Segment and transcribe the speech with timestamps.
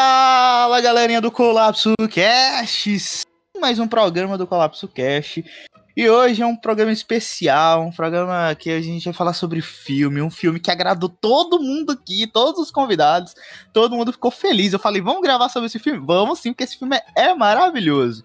[0.00, 3.22] Fala galerinha do Colapso Cast!
[3.60, 5.44] Mais um programa do Colapso Cast.
[5.96, 10.22] E hoje é um programa especial, um programa que a gente vai falar sobre filme,
[10.22, 13.34] um filme que agradou todo mundo aqui, todos os convidados,
[13.72, 14.72] todo mundo ficou feliz.
[14.72, 15.98] Eu falei, vamos gravar sobre esse filme?
[16.06, 18.24] Vamos sim, porque esse filme é, é maravilhoso.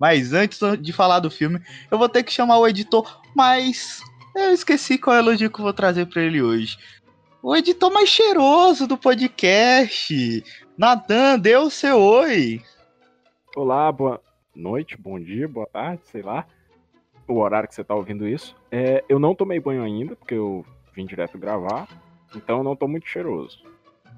[0.00, 1.60] Mas antes de falar do filme,
[1.92, 4.00] eu vou ter que chamar o editor, mas
[4.34, 6.76] eu esqueci qual elogio que eu vou trazer para ele hoje.
[7.40, 10.42] O editor mais cheiroso do podcast.
[10.76, 12.60] Natan, dê o seu oi.
[13.54, 14.20] Olá, boa
[14.52, 16.44] noite, bom dia, boa tarde, sei lá.
[17.28, 18.56] O horário que você tá ouvindo isso.
[18.72, 21.86] É, eu não tomei banho ainda, porque eu vim direto gravar.
[22.34, 23.62] Então eu não tô muito cheiroso.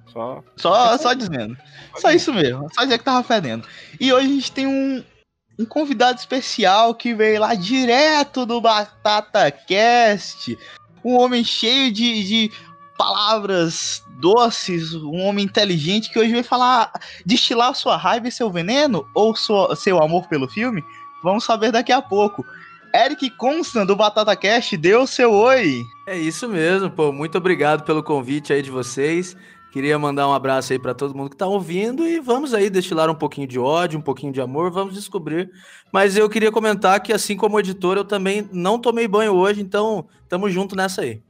[0.06, 0.42] Só.
[0.56, 1.55] Só, só dizendo.
[1.96, 2.73] Só isso mesmo.
[2.73, 3.68] Só dizer que tava fedendo.
[4.01, 5.04] E hoje a gente tem um,
[5.59, 10.59] um convidado especial que veio lá direto do Batata Cast.
[11.04, 12.52] Um homem cheio de, de
[12.97, 16.93] palavras doces, um homem inteligente que hoje vai falar,
[17.25, 20.83] destilar sua raiva e seu veneno ou sua, seu amor pelo filme?
[21.23, 22.45] Vamos saber daqui a pouco.
[22.95, 25.85] Eric Constant do Batata Cast deu seu oi.
[26.07, 27.13] É isso mesmo, pô.
[27.13, 29.37] Muito obrigado pelo convite aí de vocês.
[29.71, 33.11] Queria mandar um abraço aí para todo mundo que tá ouvindo e vamos aí destilar
[33.11, 35.51] um pouquinho de ódio, um pouquinho de amor, vamos descobrir.
[35.93, 40.07] Mas eu queria comentar que assim como editor, eu também não tomei banho hoje, então
[40.30, 41.21] tamo junto nessa aí.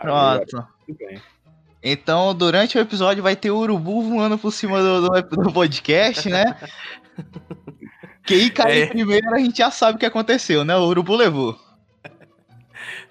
[0.00, 0.75] Pronto.
[1.82, 6.28] Então, durante o episódio vai ter o urubu voando por cima do, do, do podcast,
[6.28, 6.56] né?
[8.26, 8.86] Quem cair é.
[8.86, 10.74] primeiro a gente já sabe o que aconteceu, né?
[10.76, 11.56] O urubu levou.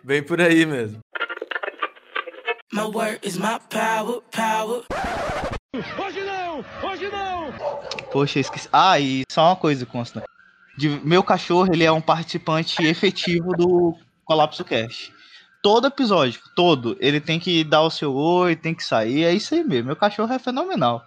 [0.04, 1.00] Bem por aí mesmo.
[2.74, 4.84] My work is my power, power.
[5.74, 6.66] Hoje não!
[6.84, 7.54] Hoje não!
[8.12, 8.68] Poxa, esqueci.
[8.74, 10.24] Ah, e só uma coisa, Consta.
[10.78, 15.15] De, meu cachorro, ele é um participante efetivo do Colapso Cast
[15.66, 19.56] todo episódio, todo, ele tem que dar o seu oi, tem que sair, é isso
[19.56, 19.88] aí mesmo.
[19.88, 21.04] Meu cachorro é fenomenal.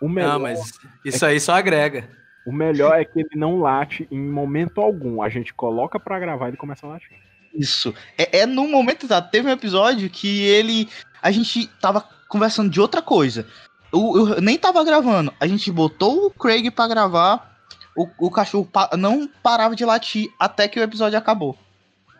[0.00, 2.08] O melhor não, mas isso é aí só agrega.
[2.46, 5.20] O melhor é que ele não late em momento algum.
[5.20, 7.10] A gente coloca para gravar e ele começa a latir.
[7.52, 7.92] Isso.
[8.16, 9.32] É, é no momento exato.
[9.32, 10.88] Teve um episódio que ele.
[11.20, 13.48] A gente tava conversando de outra coisa.
[13.92, 15.34] Eu, eu nem tava gravando.
[15.40, 17.58] A gente botou o Craig para gravar.
[17.96, 21.58] O, o cachorro pa não parava de latir até que o episódio acabou.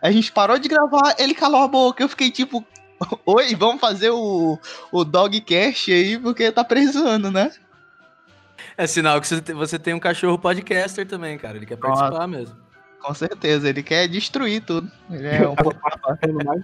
[0.03, 2.03] A gente parou de gravar, ele calou a boca.
[2.03, 2.63] Eu fiquei tipo,
[3.25, 4.59] oi, vamos fazer o,
[4.91, 7.49] o Dogcast aí, porque tá precisando, né?
[8.77, 11.55] É sinal que você tem um cachorro podcaster também, cara.
[11.55, 12.55] Ele quer participar Nossa, mesmo.
[12.99, 14.91] Com certeza, ele quer destruir tudo.
[15.09, 15.79] Ele é um pouco
[16.43, 16.63] mais.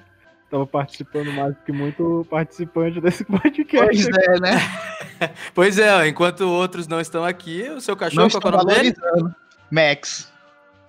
[0.51, 3.87] Tava participando mais que muito participante desse podcast.
[3.87, 5.31] Pois é, né?
[5.55, 8.73] pois é, enquanto outros não estão aqui, o seu cachorro não qual é o nome
[8.73, 8.95] dele?
[9.71, 10.29] Max.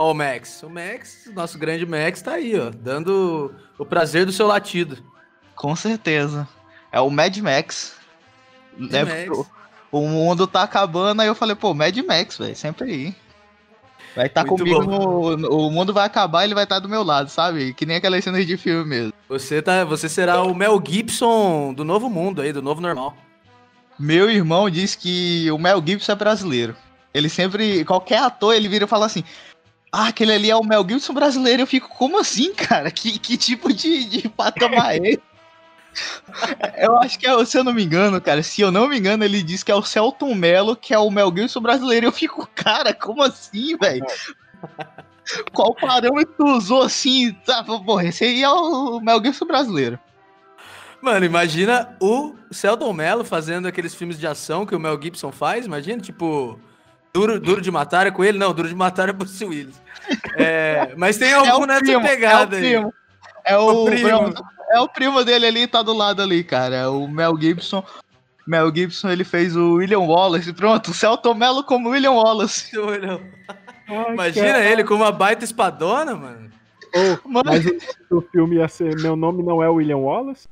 [0.00, 0.62] Ó, o Max.
[0.62, 4.96] O Max, nosso grande Max, tá aí, ó, dando o prazer do seu latido.
[5.54, 6.48] Com certeza.
[6.90, 7.96] É o Mad Max.
[8.78, 9.46] Mad é, Max.
[9.92, 13.14] O, mundo tá acabando, aí eu falei, pô, Mad Max, velho, sempre aí.
[14.16, 16.88] Vai estar tá comigo no, no, O mundo vai acabar ele vai estar tá do
[16.88, 17.74] meu lado, sabe?
[17.74, 19.12] Que nem aquelas cenas de filme mesmo.
[19.28, 23.14] Você, tá, você será o Mel Gibson do novo mundo aí, do novo normal.
[23.98, 26.74] Meu irmão diz que o Mel Gibson é brasileiro.
[27.12, 27.84] Ele sempre.
[27.84, 29.24] Qualquer ator, ele vira e fala assim:
[29.92, 31.62] ah, aquele ali é o Mel Gibson brasileiro.
[31.62, 32.90] Eu fico, como assim, cara?
[32.90, 35.18] Que, que tipo de, de patamar é
[36.78, 39.24] Eu acho que é, se eu não me engano, cara, se eu não me engano,
[39.24, 42.06] ele diz que é o Celton Mello, que é o Mel Gibson brasileiro.
[42.06, 44.06] Eu fico, cara, como assim, velho?
[45.52, 47.32] Qual parâmetro tu usou assim?
[47.44, 49.98] Tá, porra, esse aí é o Mel Gibson brasileiro.
[51.00, 55.66] Mano, imagina o Celton Mello fazendo aqueles filmes de ação que o Mel Gibson faz.
[55.66, 56.58] Imagina, tipo,
[57.12, 58.38] Duro, duro de matar é com ele?
[58.38, 59.80] Não, duro de matar é Bruce Willis.
[60.36, 62.90] É, mas tem algum é nessa primo, pegada é aí.
[63.44, 64.34] É o, o primo.
[64.72, 66.76] É o primo dele ali, tá do lado ali, cara.
[66.76, 67.84] É o Mel Gibson.
[68.46, 70.52] Mel Gibson, ele fez o William Wallace.
[70.52, 72.70] Pronto, o Celton Mello como William Wallace.
[73.88, 74.64] Ai, Imagina cara.
[74.64, 76.50] ele com uma baita espadona, mano.
[76.94, 77.66] Oh, mas
[78.10, 80.48] o, o filme ia ser Meu Nome Não É William Wallace?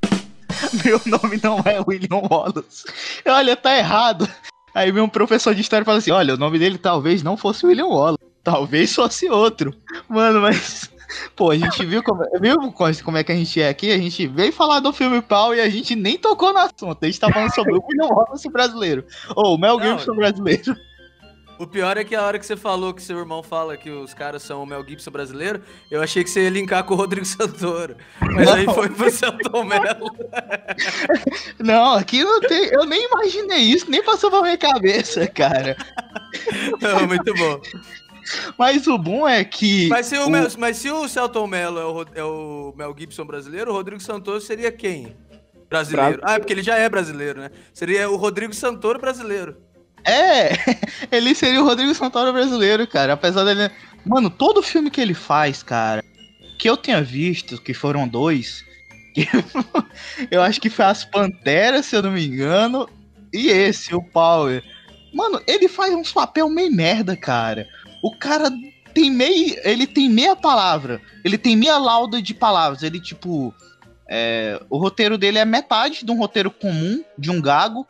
[0.84, 2.84] Meu nome não é William Wallace.
[3.26, 4.28] Olha, tá errado.
[4.74, 7.36] Aí vem um professor de história e fala assim: olha, o nome dele talvez não
[7.36, 9.74] fosse William Wallace, talvez fosse outro.
[10.08, 10.90] Mano, mas.
[11.34, 12.56] Pô, a gente viu como, viu
[13.02, 13.90] como é que a gente é aqui?
[13.90, 16.98] A gente veio falar do filme pau e a gente nem tocou no assunto.
[17.00, 19.04] A gente tá falando sobre o William Wallace brasileiro.
[19.34, 20.76] Ou o Mel Gibson brasileiro.
[21.58, 24.14] O pior é que a hora que você falou que seu irmão fala que os
[24.14, 25.60] caras são o Mel Gibson brasileiro,
[25.90, 27.96] eu achei que você ia linkar com o Rodrigo Santoro.
[28.20, 28.54] Mas não.
[28.54, 30.08] aí foi pro Celton Mello.
[31.58, 32.66] Não, aqui não tem.
[32.66, 35.76] Eu nem imaginei isso, nem passou pra minha cabeça, cara.
[36.80, 37.60] Não, muito bom.
[38.56, 39.88] Mas o bom é que.
[39.88, 40.58] Mas se o, o...
[40.58, 44.40] mas se o Celton Mello é o, é o Mel Gibson brasileiro, o Rodrigo Santoro
[44.40, 45.16] seria quem?
[45.68, 46.20] Brasileiro.
[46.22, 47.50] Ah, é porque ele já é brasileiro, né?
[47.74, 49.56] Seria o Rodrigo Santoro brasileiro.
[50.04, 50.52] É,
[51.10, 53.14] ele seria o Rodrigo Santoro brasileiro, cara.
[53.14, 53.70] Apesar dele.
[54.04, 56.02] Mano, todo filme que ele faz, cara,
[56.58, 58.64] que eu tenha visto, que foram dois,
[59.12, 59.28] que
[60.30, 62.88] eu acho que foi As Panteras, se eu não me engano,
[63.32, 64.62] e esse, o Power.
[65.12, 67.66] Mano, ele faz uns papel meio merda, cara.
[68.02, 68.50] O cara
[68.94, 69.56] tem meio.
[69.64, 71.00] Ele tem meia palavra.
[71.24, 72.82] Ele tem meia lauda de palavras.
[72.82, 73.54] Ele, tipo.
[74.10, 77.86] É, o roteiro dele é metade de um roteiro comum, de um gago.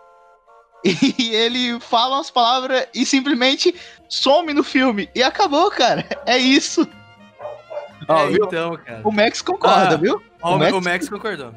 [1.19, 3.75] E ele fala umas palavras e simplesmente
[4.09, 5.09] some no filme.
[5.15, 6.05] E acabou, cara.
[6.25, 6.87] É isso.
[8.09, 8.45] Ó, é, viu?
[8.45, 9.01] então, cara.
[9.05, 10.23] O Max concorda, Ah, viu?
[10.41, 11.53] Ó, o Max- o Max concordou.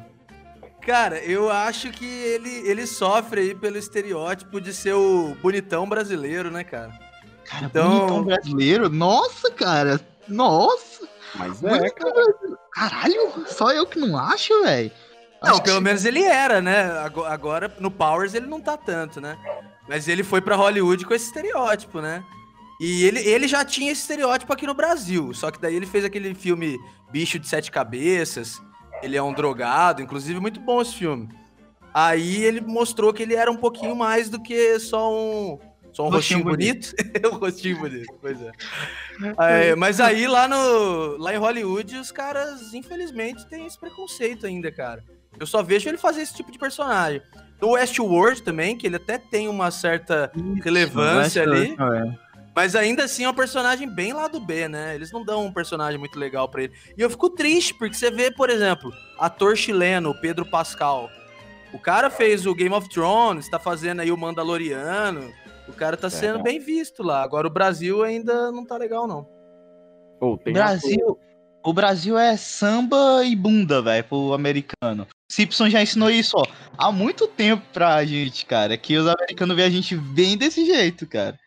[0.84, 6.50] Cara, eu acho que ele, ele sofre aí pelo estereótipo de ser o bonitão brasileiro,
[6.50, 6.90] né, cara?
[7.44, 8.88] Cara, Então- bonitão brasileiro.
[8.88, 10.00] Nossa, cara.
[10.26, 11.06] Nossa.
[11.36, 12.12] Mas é, cara.
[12.12, 12.58] brasileiro.
[12.72, 14.90] Caralho, só eu que não acho, velho.
[15.44, 16.82] Não, pelo menos ele era, né?
[16.98, 19.36] Ago- Agora, no Powers ele não tá tanto, né?
[19.88, 22.22] Mas ele foi pra Hollywood com esse estereótipo, né?
[22.80, 25.32] E ele, ele já tinha esse estereótipo aqui no Brasil.
[25.34, 26.78] Só que daí ele fez aquele filme
[27.10, 28.60] Bicho de Sete Cabeças.
[29.02, 31.28] Ele é um drogado, inclusive muito bom esse filme.
[31.92, 35.58] Aí ele mostrou que ele era um pouquinho mais do que só um.
[35.92, 36.94] Só um rostinho, Rostinho bonito.
[37.34, 38.52] um rostinho bonito, pois é.
[39.70, 44.72] É, mas aí lá, no, lá em Hollywood, os caras, infelizmente, têm esse preconceito ainda,
[44.72, 45.04] cara.
[45.38, 47.22] Eu só vejo ele fazer esse tipo de personagem.
[47.60, 50.30] No Westworld também, que ele até tem uma certa
[50.62, 51.76] relevância ali.
[52.54, 54.94] Mas ainda assim é um personagem bem lá do B, né?
[54.94, 56.72] Eles não dão um personagem muito legal pra ele.
[56.98, 61.08] E eu fico triste, porque você vê, por exemplo, ator chileno, Pedro Pascal.
[61.72, 65.32] O cara fez o Game of Thrones, tá fazendo aí o Mandaloriano.
[65.66, 66.42] O cara tá sendo É.
[66.42, 67.22] bem visto lá.
[67.22, 69.26] Agora o Brasil ainda não tá legal, não.
[70.20, 71.18] Ou tem Brasil,
[71.64, 75.06] o Brasil é samba e bunda, velho, pro americano.
[75.30, 76.44] Simpson já ensinou isso, ó,
[76.76, 81.06] há muito tempo pra gente, cara, que os americanos veem a gente bem desse jeito,
[81.06, 81.38] cara.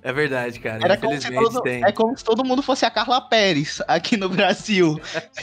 [0.00, 0.80] É verdade, cara.
[0.82, 1.84] Era como se todo, tem.
[1.84, 5.00] é como se todo mundo fosse a Carla Pérez aqui no Brasil.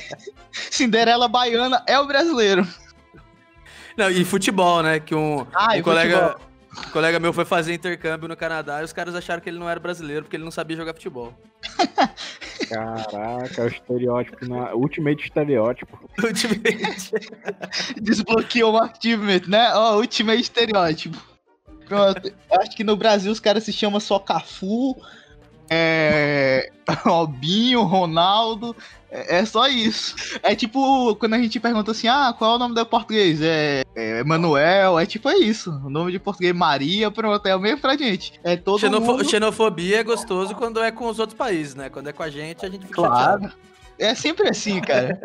[0.72, 2.66] Cinderela baiana é o brasileiro.
[3.98, 5.00] Não, e futebol, né?
[5.00, 6.86] Que um, Ah, um colega, futebol.
[6.88, 9.69] um colega meu foi fazer intercâmbio no Canadá e os caras acharam que ele não
[9.69, 11.34] era brasileiro porque ele não sabia jogar futebol.
[12.69, 14.45] Caraca, é o estereótipo.
[14.47, 14.73] Na...
[14.73, 16.09] Ultimate estereótipo.
[16.23, 17.12] Ultimamente.
[18.01, 19.73] Desbloqueou o achievement, né?
[19.73, 21.17] Ó, ultimate estereótipo.
[21.88, 22.27] Pronto.
[22.27, 24.95] Eu acho que no Brasil os caras se chamam só Cafu,
[25.69, 26.69] é...
[27.03, 28.75] Robinho, Ronaldo.
[29.09, 30.15] É, é só isso.
[30.44, 33.41] É tipo quando a gente pergunta assim: ah, qual é o nome do português?
[33.41, 35.00] É, é Manuel.
[35.00, 35.71] É tipo é isso.
[35.83, 37.45] O nome de português Maria, pronto.
[37.47, 38.39] É o mesmo pra gente.
[38.44, 39.27] É todo Xenofo- mundo.
[39.29, 41.89] Xenofobia é gostoso quando é com os outros países, né?
[41.89, 43.39] Quando é com a gente, a gente fica chateado.
[43.47, 43.53] Claro.
[43.97, 45.19] É sempre assim, cara.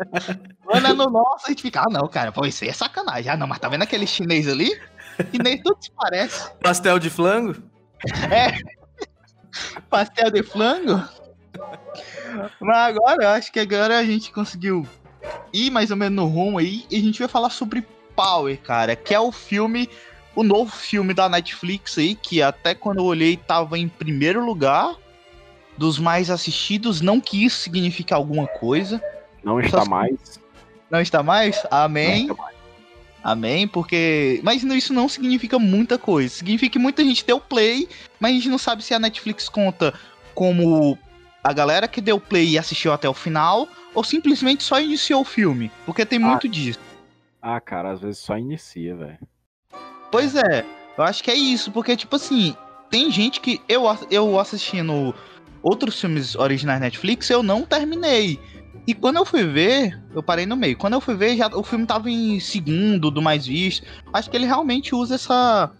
[0.63, 3.29] Quando é no nosso, a gente fica, ah, não, cara, pô, isso aí é sacanagem.
[3.29, 4.71] Ah, não, mas tá vendo aquele chinês ali?
[5.29, 6.49] Chinês tudo se parece.
[6.63, 7.61] Pastel de flango?
[9.89, 11.01] Pastel de flango.
[12.59, 14.87] Mas agora, eu acho que agora a gente conseguiu
[15.53, 18.95] ir mais ou menos no rumo aí e a gente vai falar sobre Power, cara,
[18.95, 19.89] que é o filme,
[20.35, 24.95] o novo filme da Netflix aí, que até quando eu olhei tava em primeiro lugar
[25.77, 29.01] dos mais assistidos, não que isso signifique alguma coisa.
[29.43, 30.39] Não está mais.
[30.89, 31.63] Não está mais?
[31.71, 32.27] Amém.
[32.27, 32.60] Não está mais.
[33.23, 34.39] Amém, porque.
[34.43, 36.33] Mas isso não significa muita coisa.
[36.33, 37.87] Significa que muita gente deu play,
[38.19, 39.93] mas a gente não sabe se a Netflix conta
[40.33, 40.97] como
[41.43, 45.25] a galera que deu play e assistiu até o final, ou simplesmente só iniciou o
[45.25, 45.71] filme.
[45.85, 46.27] Porque tem Ah.
[46.27, 46.79] muito disso.
[47.41, 49.19] Ah, cara, às vezes só inicia, velho.
[50.11, 50.65] Pois é,
[50.97, 52.55] eu acho que é isso, porque, tipo assim,
[52.89, 55.13] tem gente que eu, eu assistindo
[55.63, 58.39] outros filmes originais Netflix, eu não terminei.
[58.87, 60.75] E quando eu fui ver, eu parei no meio.
[60.77, 63.85] Quando eu fui ver, já, o filme tava em segundo do mais visto.
[64.11, 65.71] Acho que ele realmente usa essa.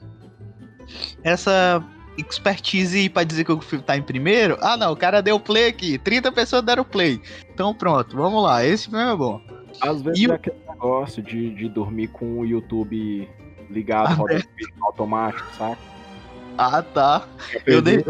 [1.23, 1.83] Essa
[2.17, 4.57] expertise pra dizer que o filme tá em primeiro.
[4.61, 5.97] Ah, não, o cara deu play aqui.
[5.97, 7.21] 30 pessoas deram play.
[7.53, 8.63] Então pronto, vamos lá.
[8.65, 9.41] Esse filme é bom.
[9.79, 13.27] Às vezes E é aquele negócio de, de dormir com o YouTube
[13.69, 15.77] ligado, Ah, rodando vídeo automático, saca?
[16.57, 17.23] Ah, tá.
[17.65, 18.03] Eu, dei-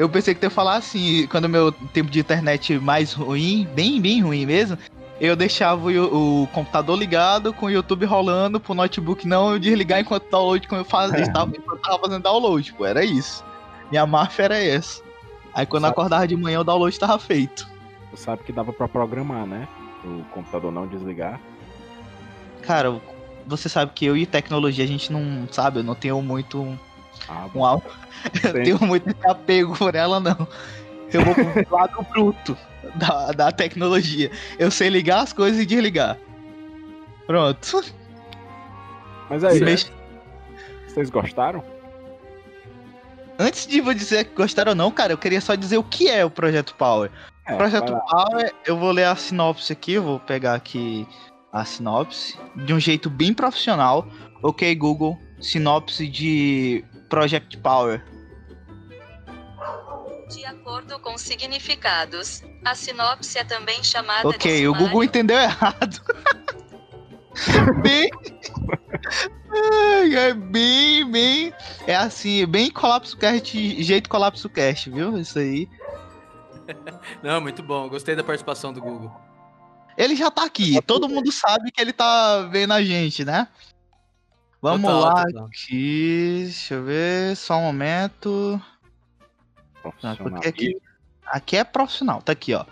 [0.00, 4.00] eu pensei que tu ia falar assim, quando meu tempo de internet mais ruim, bem,
[4.00, 4.78] bem ruim mesmo,
[5.20, 10.26] eu deixava o, o computador ligado com o YouTube rolando pro notebook não desligar enquanto
[10.26, 13.44] o download como eu fazia, estava, enquanto eu tava fazendo download, pô, era isso.
[13.90, 15.02] Minha máfia era essa.
[15.52, 17.68] Aí quando eu Sabe- acordava de manhã o download tava feito.
[18.10, 19.68] Tu sabe que dava pra programar, né?
[20.02, 21.38] O computador não desligar.
[22.62, 22.98] Cara,
[23.46, 26.78] você sabe que eu e tecnologia a gente não sabe, eu não tenho muito
[27.28, 27.82] Ah, um al-
[28.42, 28.62] eu Sim.
[28.62, 30.48] tenho muito apego por ela, não.
[31.12, 32.56] Eu vou pro lado bruto
[32.94, 34.30] da, da tecnologia.
[34.58, 36.16] Eu sei ligar as coisas e desligar.
[37.26, 37.84] Pronto.
[39.28, 39.92] Mas aí, Mex-
[40.88, 41.62] vocês gostaram?
[43.38, 46.08] Antes de vou dizer que gostaram ou não, cara, eu queria só dizer o que
[46.08, 47.10] é o Projeto Power.
[47.46, 47.96] É, Projeto.
[48.10, 51.06] Power, eu vou ler a sinopse aqui, eu vou pegar aqui
[51.52, 54.06] a sinopse de um jeito bem profissional.
[54.42, 58.02] Ok, Google, sinopse de Project Power.
[60.30, 64.74] De acordo com significados, a sinopse é também chamada de Ok, o.
[64.74, 66.00] Google entendeu errado.
[67.82, 68.08] bem.
[70.14, 71.52] É bem, bem.
[71.86, 75.18] É assim, bem colapso cast, jeito colapso cast, viu?
[75.18, 75.68] Isso aí.
[77.22, 77.88] Não, muito bom.
[77.88, 79.12] Gostei da participação do Google.
[79.98, 83.48] Ele já tá aqui, todo mundo sabe que ele tá vendo a gente, né?
[84.62, 85.46] Vamos Total, lá total.
[85.46, 88.60] aqui, deixa eu ver, só um momento.
[90.02, 90.76] Não, aqui,
[91.24, 92.66] aqui é profissional, tá aqui, ó.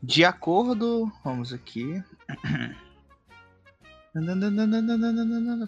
[0.00, 2.00] De acordo, vamos aqui.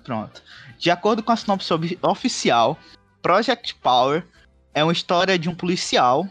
[0.04, 0.42] Pronto.
[0.78, 2.78] De acordo com a sinopse oficial,
[3.20, 4.26] Project Power
[4.72, 6.28] é uma história de um policial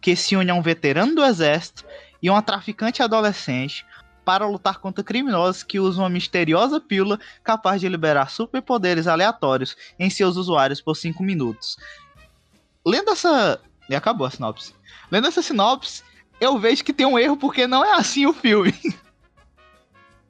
[0.00, 1.84] que se une a um veterano do exército
[2.22, 3.86] e uma traficante adolescente
[4.24, 10.10] para lutar contra criminosos que usam uma misteriosa pílula capaz de liberar superpoderes aleatórios em
[10.10, 11.76] seus usuários por 5 minutos.
[12.84, 13.60] Lendo essa.
[13.88, 14.74] E acabou a sinopse.
[15.10, 16.02] Lendo essa sinopse,
[16.40, 18.72] eu vejo que tem um erro porque não é assim o filme.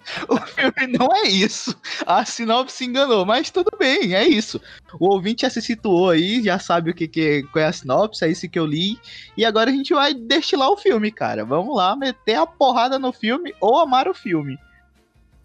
[0.28, 1.74] o filme não é isso.
[2.06, 4.60] A sinopse se enganou, mas tudo bem, é isso.
[4.98, 8.24] O ouvinte já se situou aí, já sabe o que, que qual é a sinopse,
[8.24, 8.98] é isso que eu li.
[9.36, 11.44] E agora a gente vai destilar o filme, cara.
[11.44, 14.58] Vamos lá, meter a porrada no filme ou amar o filme.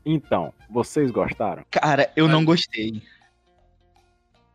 [0.05, 1.65] Então, vocês gostaram?
[1.71, 3.01] Cara, eu não gostei.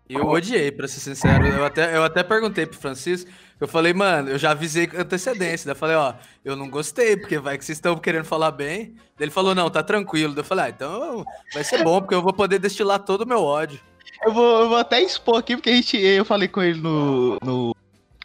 [0.08, 1.46] Eu odiei, pra ser sincero.
[1.46, 3.30] Eu até, eu até perguntei pro Francisco.
[3.60, 5.66] Eu falei, mano, eu já avisei com antecedência.
[5.66, 8.94] Daí eu falei, ó, eu não gostei, porque vai que vocês estão querendo falar bem.
[9.18, 10.32] Daí ele falou, não, tá tranquilo.
[10.34, 13.28] Daí eu falei, ah, então vai ser bom, porque eu vou poder destilar todo o
[13.28, 13.78] meu ódio.
[14.24, 17.36] Eu vou, eu vou até expor aqui, porque a gente, eu falei com ele no,
[17.42, 17.76] no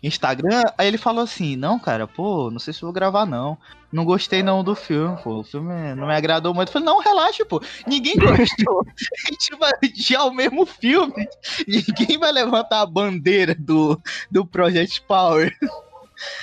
[0.07, 3.57] Instagram, aí ele falou assim, não, cara, pô, não sei se vou gravar, não.
[3.91, 5.39] Não gostei não do filme, pô.
[5.39, 6.69] O filme não me agradou muito.
[6.69, 7.61] Eu falei, não, relaxa, pô.
[7.87, 8.85] Ninguém gostou.
[8.85, 11.27] a gente vai odiar o mesmo filme.
[11.67, 15.55] Ninguém vai levantar a bandeira do, do Project Power.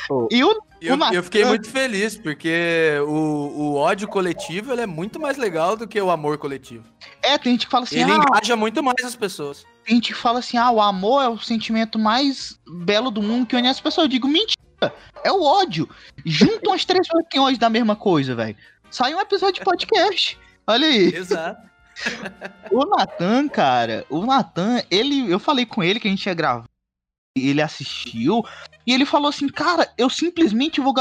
[0.08, 0.28] Pô.
[0.30, 5.20] E o eu, eu fiquei muito feliz, porque o, o ódio coletivo ele é muito
[5.20, 6.84] mais legal do que o amor coletivo.
[7.22, 9.66] É, tem gente que fala assim, Ele ah, engaja muito mais as pessoas.
[9.84, 13.46] tem gente que fala assim, ah, o amor é o sentimento mais belo do mundo
[13.46, 14.06] que une as pessoas.
[14.06, 15.88] Eu digo, mentira, é o ódio.
[16.24, 18.56] Juntam as três pessoas que têm ódio da mesma coisa, velho.
[18.90, 20.38] Sai um episódio de podcast.
[20.66, 21.14] Olha aí.
[21.14, 21.72] Exato.
[22.70, 26.64] O Natan, cara, o Natan, ele, eu falei com ele que a gente ia gravar.
[27.34, 28.42] Ele assistiu
[28.86, 30.92] e ele falou assim, cara, eu simplesmente vou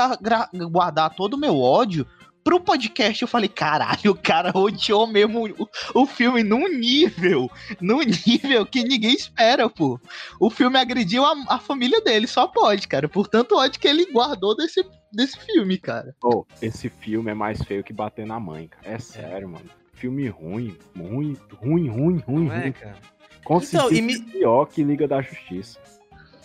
[0.72, 2.08] guardar todo o meu ódio
[2.42, 3.22] pro podcast.
[3.22, 8.82] Eu falei, caralho, o cara odiou mesmo o, o filme num nível, num nível que
[8.82, 10.00] ninguém espera, pô.
[10.40, 13.10] O filme agrediu a, a família dele, só pode, cara.
[13.10, 16.16] Por tanto ódio que ele guardou desse, desse filme, cara.
[16.22, 18.88] Pô, esse filme é mais feio que bater na mãe, cara.
[18.96, 19.70] É sério, mano.
[19.94, 22.72] Filme ruim, muito ruim, ruim, ruim, Não é, ruim.
[22.72, 22.98] cara?
[23.44, 25.78] Consistente Então, e me- pior que Liga da Justiça.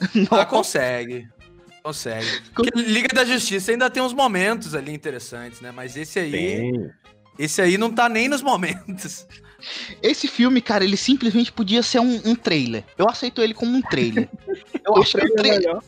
[0.30, 1.28] Ah, consegue.
[1.82, 2.26] Consegue.
[2.54, 5.70] Porque Liga da Justiça ainda tem uns momentos ali interessantes, né?
[5.70, 6.90] Mas esse aí, Tem.
[7.38, 9.26] esse aí não tá nem nos momentos.
[10.02, 12.84] Esse filme, cara, ele simplesmente podia ser um, um trailer.
[12.98, 14.28] Eu aceito ele como um trailer.
[14.84, 15.78] Eu acho, que o trailer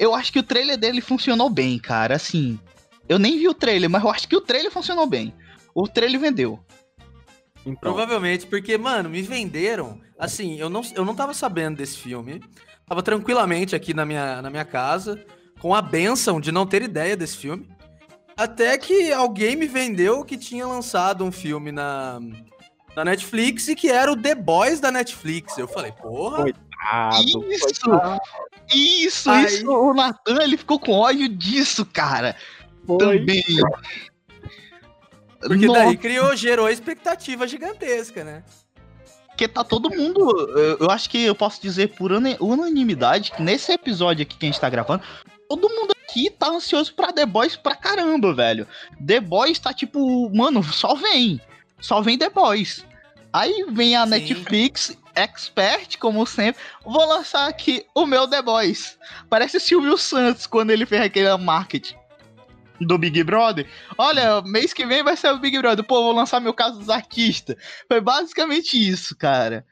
[0.00, 2.16] eu acho que o trailer dele funcionou bem, cara.
[2.16, 2.58] Assim,
[3.06, 5.34] eu nem vi o trailer, mas eu acho que o trailer funcionou bem.
[5.74, 6.58] O trailer vendeu.
[7.66, 10.00] Então, Provavelmente, porque, mano, me venderam.
[10.18, 12.40] Assim, eu não, eu não tava sabendo desse filme.
[12.90, 15.24] Tava tranquilamente aqui na minha, na minha casa,
[15.60, 17.68] com a benção de não ter ideia desse filme.
[18.36, 22.18] Até que alguém me vendeu que tinha lançado um filme na,
[22.96, 25.56] na Netflix e que era o The Boys da Netflix.
[25.56, 26.46] Eu falei, porra.
[26.82, 27.40] Ah, Isso!
[27.40, 28.20] coitado,
[28.74, 29.70] Isso, Aí- isso.
[29.70, 32.34] O Nathan, ele ficou com ódio disso, cara.
[32.84, 32.98] foi.
[33.20, 33.44] Também.
[35.40, 38.42] Porque Nossa, daí criou, gerou expectativa gigantesca, né?
[39.40, 40.20] Porque tá todo mundo.
[40.78, 44.50] Eu, acho que eu posso dizer por una- unanimidade que nesse episódio aqui que a
[44.50, 45.02] gente tá gravando,
[45.48, 48.66] todo mundo aqui tá ansioso pra The Boys pra caramba, velho.
[49.02, 51.40] The Boys tá tipo, mano, só vem.
[51.80, 52.84] Só vem The Boys.
[53.32, 54.10] Aí vem a Sim.
[54.10, 56.60] Netflix, expert, como sempre.
[56.84, 58.98] Vou lançar aqui o meu The Boys.
[59.30, 61.94] Parece o Silvio Santos quando ele fez aquele marketing
[62.80, 63.66] do Big Brother.
[63.98, 65.84] Olha, mês que vem vai ser o Big Brother.
[65.84, 67.56] Pô, vou lançar meu caso dos artistas.
[67.86, 69.64] Foi basicamente isso, cara.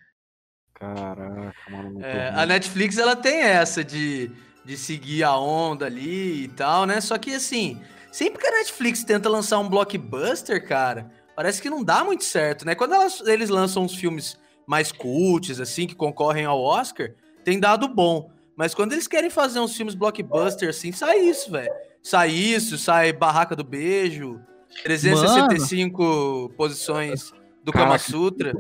[0.74, 2.04] Caraca, mano.
[2.04, 4.30] É, a Netflix ela tem essa de,
[4.64, 7.00] de seguir a onda ali e tal, né?
[7.00, 7.80] Só que assim,
[8.12, 12.64] sempre que a Netflix tenta lançar um blockbuster, cara, parece que não dá muito certo,
[12.64, 12.74] né?
[12.74, 17.10] Quando elas- eles lançam uns filmes mais cults, assim, que concorrem ao Oscar,
[17.42, 18.30] tem dado bom.
[18.54, 21.72] Mas quando eles querem fazer uns filmes blockbuster, assim, sai isso, velho.
[22.08, 24.40] Sai isso, sai Barraca do Beijo,
[24.82, 26.48] 365 Mano.
[26.56, 28.54] posições do Kama Sutra.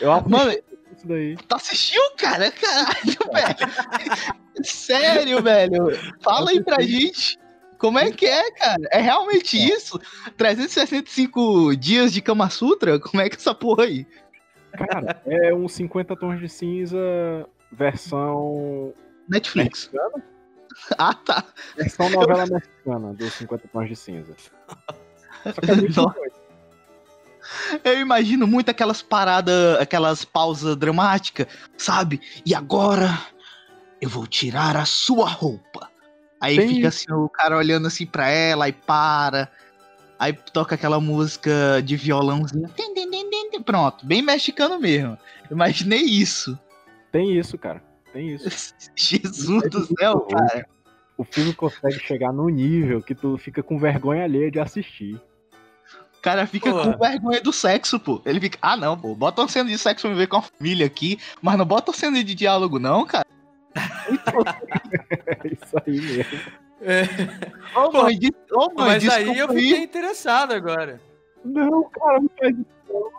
[0.00, 1.36] Eu Mano, isso daí.
[1.36, 2.50] Tu assistiu, cara?
[2.50, 4.64] Caralho, velho.
[4.64, 5.78] Sério, velho.
[6.22, 7.38] Fala aí pra gente.
[7.76, 8.88] Como é que é, cara?
[8.90, 10.00] É realmente isso?
[10.38, 12.98] 365 dias de Kama Sutra?
[12.98, 14.06] Como é que é essa porra aí?
[14.72, 16.96] Cara, é um 50 tons de cinza
[17.70, 18.94] versão.
[19.28, 19.90] Netflix.
[19.92, 20.31] Mexicana?
[20.98, 21.44] Ah, tá.
[21.76, 24.34] Versão novela mexicana dos 50 tons de cinza.
[25.44, 26.14] Só que é muito
[27.84, 32.20] eu imagino muito aquelas paradas, aquelas pausas dramáticas, sabe?
[32.46, 33.18] E agora
[34.00, 35.90] eu vou tirar a sua roupa.
[36.40, 36.74] Aí Sim.
[36.74, 39.48] fica assim, o cara olhando assim pra ela e para.
[40.18, 42.68] Aí toca aquela música de violãozinho.
[43.64, 45.18] Pronto, bem mexicano mesmo.
[45.50, 46.58] Imaginei isso.
[47.10, 47.82] Tem isso, cara.
[48.12, 48.74] Tem isso.
[48.94, 50.66] Jesus do céu, cara.
[51.16, 55.20] O filme consegue chegar num nível que tu fica com vergonha alheia de assistir
[56.22, 56.82] cara fica pô.
[56.84, 58.22] com vergonha do sexo, pô.
[58.24, 60.42] Ele fica, ah não, pô, bota uma cena de sexo pra me ver com a
[60.42, 63.26] família aqui, mas não bota uma cena de diálogo, não, cara.
[63.74, 66.40] é isso aí mesmo.
[66.80, 67.02] É.
[67.78, 68.32] Ô, pô, mãe, de...
[68.52, 69.82] Ô, mãe, mas aí eu fiquei aí.
[69.82, 71.00] interessado agora.
[71.44, 73.12] Não, cara, não faz isso.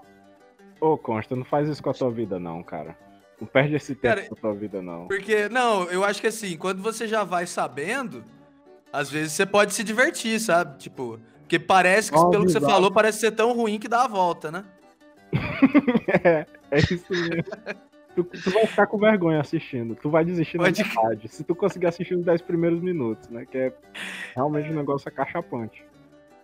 [0.80, 2.98] Ô, Consta, não faz isso com a tua vida, não, cara.
[3.44, 5.08] Não perde esse tempo cara, com a tua vida, não.
[5.08, 8.24] Porque, não, eu acho que assim, quando você já vai sabendo,
[8.92, 10.78] às vezes você pode se divertir, sabe?
[10.78, 14.08] Tipo, porque parece que, pelo que você falou, parece ser tão ruim que dá a
[14.08, 14.64] volta, né?
[16.24, 17.44] é, é isso mesmo.
[18.16, 19.94] tu, tu, vai ficar com vergonha assistindo.
[19.94, 20.82] Tu vai desistir Pode...
[20.82, 21.28] na metade.
[21.28, 23.46] Se tu conseguir assistir os 10 primeiros minutos, né?
[23.46, 23.74] Que é
[24.34, 25.84] realmente um negócio acachapante.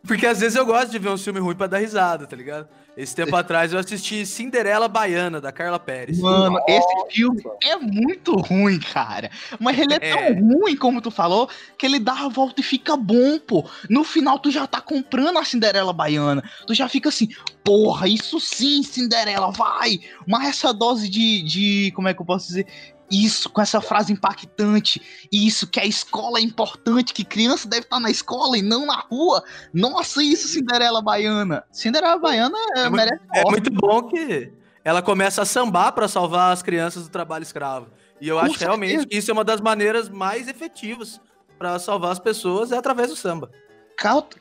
[0.05, 2.67] Porque às vezes eu gosto de ver um filme ruim pra dar risada, tá ligado?
[2.99, 6.19] Esse tempo atrás eu assisti Cinderela Baiana, da Carla Pérez.
[6.19, 6.65] Mano, Nossa.
[6.67, 9.31] esse filme é muito ruim, cara.
[9.57, 12.63] Mas ele é, é, tão ruim, como tu falou, que ele dá a volta e
[12.63, 13.65] fica bom, pô.
[13.89, 16.43] No final tu já tá comprando a Cinderela Baiana.
[16.67, 17.29] Tu já fica assim,
[17.63, 19.99] porra, isso sim, Cinderela, vai!
[20.27, 22.67] Mas essa dose de, de como é que eu posso dizer?
[23.11, 27.99] Isso, com essa frase impactante, isso que a escola é importante, que criança deve estar
[27.99, 29.43] na escola e não na rua.
[29.73, 31.63] Nossa, isso, Cinderela Baiana.
[31.71, 34.51] Cinderela Baiana é, é, muito, é muito bom que
[34.83, 37.87] ela começa a sambar para salvar as crianças do trabalho escravo.
[38.21, 38.65] E eu acho certeza.
[38.65, 41.19] realmente que isso é uma das maneiras mais efetivas
[41.57, 43.49] para salvar as pessoas é através do samba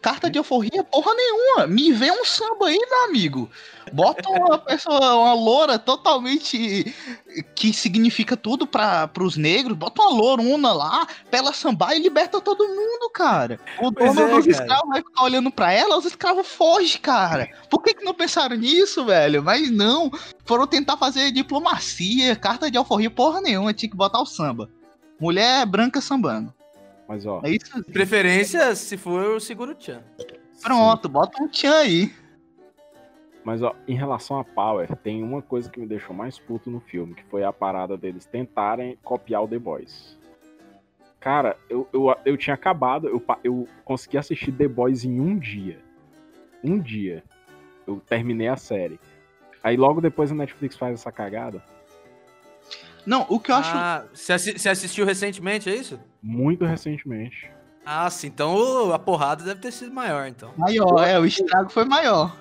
[0.01, 1.67] carta de euforia, porra nenhuma.
[1.67, 3.51] Me vê um samba aí, meu amigo.
[3.93, 6.95] Bota uma pessoa, uma loura totalmente
[7.55, 9.77] que significa tudo para os negros.
[9.77, 13.59] Bota uma louruna lá pra ela sambar e liberta todo mundo, cara.
[13.81, 17.49] O dono é, dos escravos vai ficar olhando pra ela, os escravos fogem, cara.
[17.69, 19.43] Por que, que não pensaram nisso, velho?
[19.43, 20.11] Mas não.
[20.45, 23.75] Foram tentar fazer diplomacia, carta de alforria, porra nenhuma.
[23.75, 24.71] Tinha que botar o samba.
[25.21, 26.55] Mulher branca sambando.
[27.09, 27.41] Mas, ó.
[27.43, 27.83] É isso?
[27.83, 30.05] De preferência, se for, eu seguro o Tchan.
[30.63, 31.13] Pronto, Sim.
[31.13, 32.15] bota um Tchan aí.
[33.43, 36.81] Mas, ó, em relação a Power, tem uma coisa que me deixou mais puto no
[36.81, 40.19] filme, que foi a parada deles tentarem copiar o The Boys.
[41.19, 45.79] Cara, eu, eu, eu tinha acabado, eu, eu consegui assistir The Boys em um dia.
[46.63, 47.25] Um dia.
[47.87, 49.01] Eu terminei a série.
[49.63, 51.63] Aí logo depois a Netflix faz essa cagada.
[53.09, 53.71] Não, o que eu acho.
[53.75, 55.99] Ah, você assistiu recentemente, é isso?
[56.23, 57.51] Muito recentemente.
[57.85, 58.27] Ah, sim.
[58.27, 60.53] Então a porrada deve ter sido maior, então.
[60.59, 62.37] Maior, é, o estrago foi maior.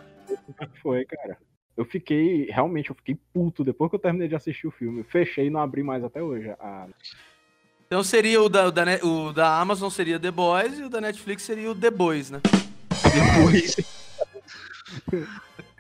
[0.82, 1.38] Foi, cara.
[1.78, 5.06] Eu fiquei, realmente, eu fiquei puto depois que eu terminei de assistir o filme.
[5.06, 6.54] fechei e não abri mais até hoje.
[6.60, 6.88] Ah.
[7.86, 11.00] Então seria o da, o da, o da Amazon seria The Boys e o da
[11.00, 12.42] Netflix seria o The Boys, né?
[12.44, 13.78] The Boys.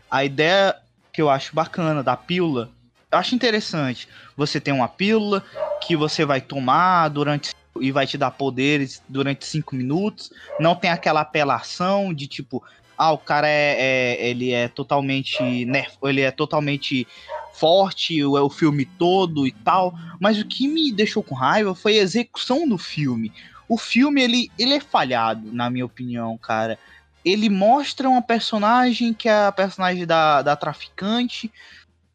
[0.10, 0.78] a ideia
[1.12, 2.72] que eu acho bacana da pílula
[3.18, 4.08] acho interessante.
[4.36, 5.44] Você tem uma pílula
[5.86, 10.32] que você vai tomar durante e vai te dar poderes durante cinco minutos.
[10.60, 12.64] Não tem aquela apelação de tipo,
[12.98, 17.08] ah, o cara é, é ele é totalmente nerf, ele é totalmente
[17.54, 19.94] forte, o, o filme todo e tal.
[20.20, 23.32] Mas o que me deixou com raiva foi a execução do filme.
[23.68, 26.80] O filme ele, ele é falhado, na minha opinião, cara.
[27.26, 31.52] Ele mostra uma personagem que é a personagem da, da traficante,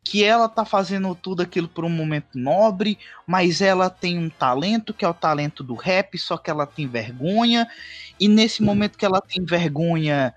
[0.04, 4.92] que ela tá fazendo tudo aquilo por um momento nobre, mas ela tem um talento
[4.92, 7.68] que é o talento do rap, só que ela tem vergonha,
[8.18, 10.34] e nesse momento que ela tem vergonha,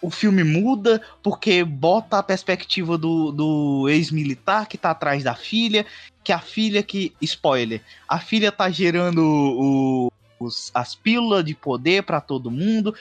[0.00, 5.84] o filme muda, porque bota a perspectiva do, do ex-militar que tá atrás da filha,
[6.22, 7.12] que a filha que.
[7.20, 12.94] Spoiler, a filha tá gerando o, os, as pílulas de poder para todo mundo.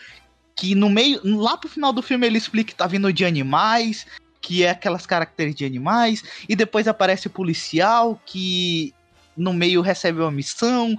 [0.55, 1.19] Que no meio.
[1.23, 4.07] Lá pro final do filme ele explica que tá vindo de animais,
[4.45, 8.93] que é aquelas caracteres de animais, e depois aparece o policial que
[9.35, 10.95] no meio recebe uma missão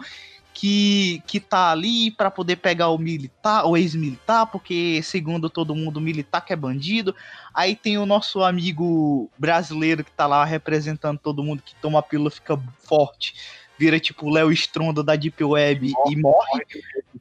[0.52, 5.98] que, que tá ali para poder pegar o militar, o ex-militar, porque segundo todo mundo,
[5.98, 7.14] o militar que é bandido.
[7.54, 12.02] Aí tem o nosso amigo brasileiro que tá lá representando todo mundo que toma a
[12.02, 13.32] pílula, fica forte,
[13.78, 16.66] vira tipo o Léo Stronda da Deep Web Morre, e morre.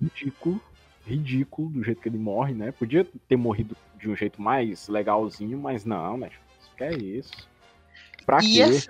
[0.02, 0.60] Ridículo.
[1.06, 2.72] Ridículo do jeito que ele morre, né?
[2.72, 6.30] Podia ter morrido de um jeito mais legalzinho, mas não, né?
[6.76, 7.32] Que é isso?
[8.26, 8.60] Pra E quê?
[8.60, 8.90] esse,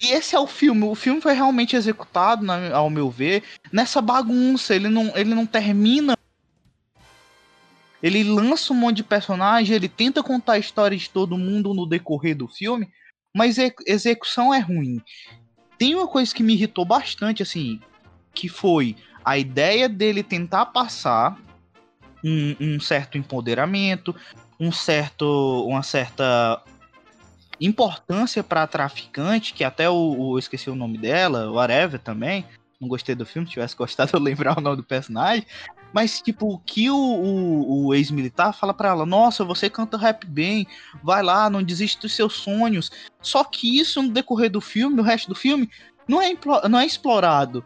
[0.00, 0.84] e esse é o filme.
[0.84, 4.74] O filme foi realmente executado, na- ao meu ver, nessa bagunça.
[4.74, 6.16] Ele não, ele não termina.
[8.02, 11.86] Ele lança um monte de personagem, ele tenta contar a história de todo mundo no
[11.86, 12.88] decorrer do filme,
[13.34, 15.02] mas a execução é ruim.
[15.78, 17.80] Tem uma coisa que me irritou bastante, assim,
[18.32, 21.36] que foi a ideia dele tentar passar
[22.24, 24.14] um, um certo empoderamento,
[24.58, 26.60] um certo, uma certa
[27.60, 32.44] importância pra traficante, que até o, o- eu esqueci o nome dela, o Areva também.
[32.78, 35.46] Não gostei do filme, se tivesse gostado eu lembrar o nome do personagem.
[35.92, 40.66] Mas, tipo, que o, o, o ex-militar fala pra ela: Nossa, você canta rap bem,
[41.02, 42.90] vai lá, não desiste dos seus sonhos.
[43.22, 45.70] Só que isso no decorrer do filme, no resto do filme,
[46.06, 46.32] não é,
[46.68, 47.64] não é explorado.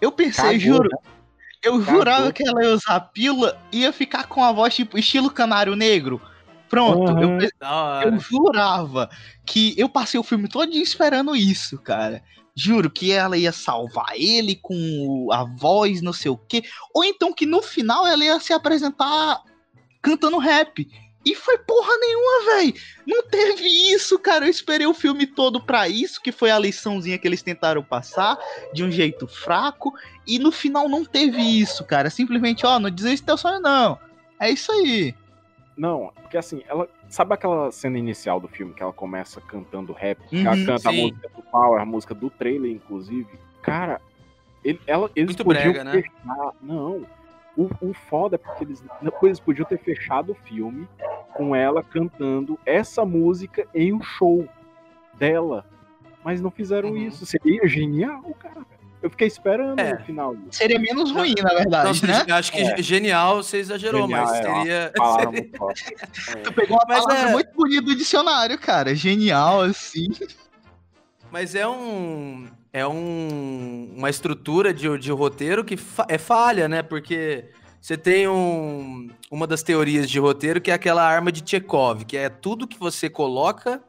[0.00, 1.10] Eu pensei, Cagou, juro, né?
[1.62, 1.94] Eu Cagou.
[1.96, 5.30] jurava que ela ia usar a pílula e ia ficar com a voz, tipo, estilo
[5.30, 6.20] canário negro.
[6.68, 8.08] Pronto, eu, Da hora.
[8.08, 9.10] eu jurava
[9.44, 12.22] que eu passei o filme todo esperando isso, cara.
[12.54, 16.62] Juro que ela ia salvar ele com a voz, não sei o quê.
[16.94, 19.42] Ou então que no final ela ia se apresentar
[20.00, 20.86] cantando rap.
[21.24, 22.74] E foi porra nenhuma, véi.
[23.06, 24.44] Não teve isso, cara.
[24.46, 28.36] Eu esperei o filme todo pra isso, que foi a liçãozinha que eles tentaram passar
[28.72, 29.94] de um jeito fraco.
[30.26, 32.10] E no final não teve isso, cara.
[32.10, 33.98] Simplesmente, ó, não desiste teu sonho, não.
[34.40, 35.14] É isso aí.
[35.76, 36.88] Não, porque assim, ela.
[37.08, 40.18] Sabe aquela cena inicial do filme que ela começa cantando rap?
[40.28, 41.02] que Uhum, ela canta a sim.
[41.02, 43.28] música do Power, a música do trailer, inclusive.
[43.62, 44.00] Cara,
[44.64, 45.92] ele, ela, eles Muito podiam brega, né?
[45.92, 46.52] fechar.
[46.62, 47.06] Não.
[47.56, 48.82] O, o foda é porque eles,
[49.22, 50.88] eles podiam ter fechado o filme
[51.34, 54.48] com ela cantando essa música em um show
[55.14, 55.64] dela.
[56.24, 56.96] Mas não fizeram Uhum.
[56.96, 57.26] isso.
[57.26, 58.62] Seria genial, cara.
[59.02, 59.94] Eu fiquei esperando É.
[59.94, 60.36] o final.
[60.52, 62.32] Seria menos ruim, na verdade, Nossa, né?
[62.32, 62.80] acho que É.
[62.80, 64.92] genial você exagerou, Genial, mas é, seria-.
[66.36, 66.36] É.
[66.44, 68.94] Tu pegou uma Mas palavra é- muito bonita do dicionário, cara.
[68.94, 70.06] Genial, assim.
[71.32, 72.46] Mas é um.
[72.74, 76.82] É um, uma estrutura de, de roteiro que fa- é falha, né?
[76.82, 77.46] Porque
[77.80, 82.18] você tem um, uma das teorias de roteiro que é aquela arma de Chekhov, que
[82.18, 83.82] é tudo que você coloca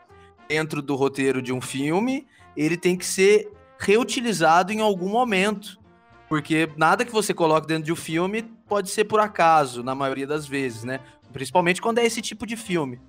[0.47, 2.25] dentro do roteiro de um filme,
[2.55, 5.77] ele tem que ser reutilizado em algum momento.
[6.29, 10.25] Porque nada que você coloca dentro de um filme pode ser por acaso, na maioria
[10.25, 11.01] das vezes, né?
[11.33, 13.01] Principalmente quando é esse tipo de filme.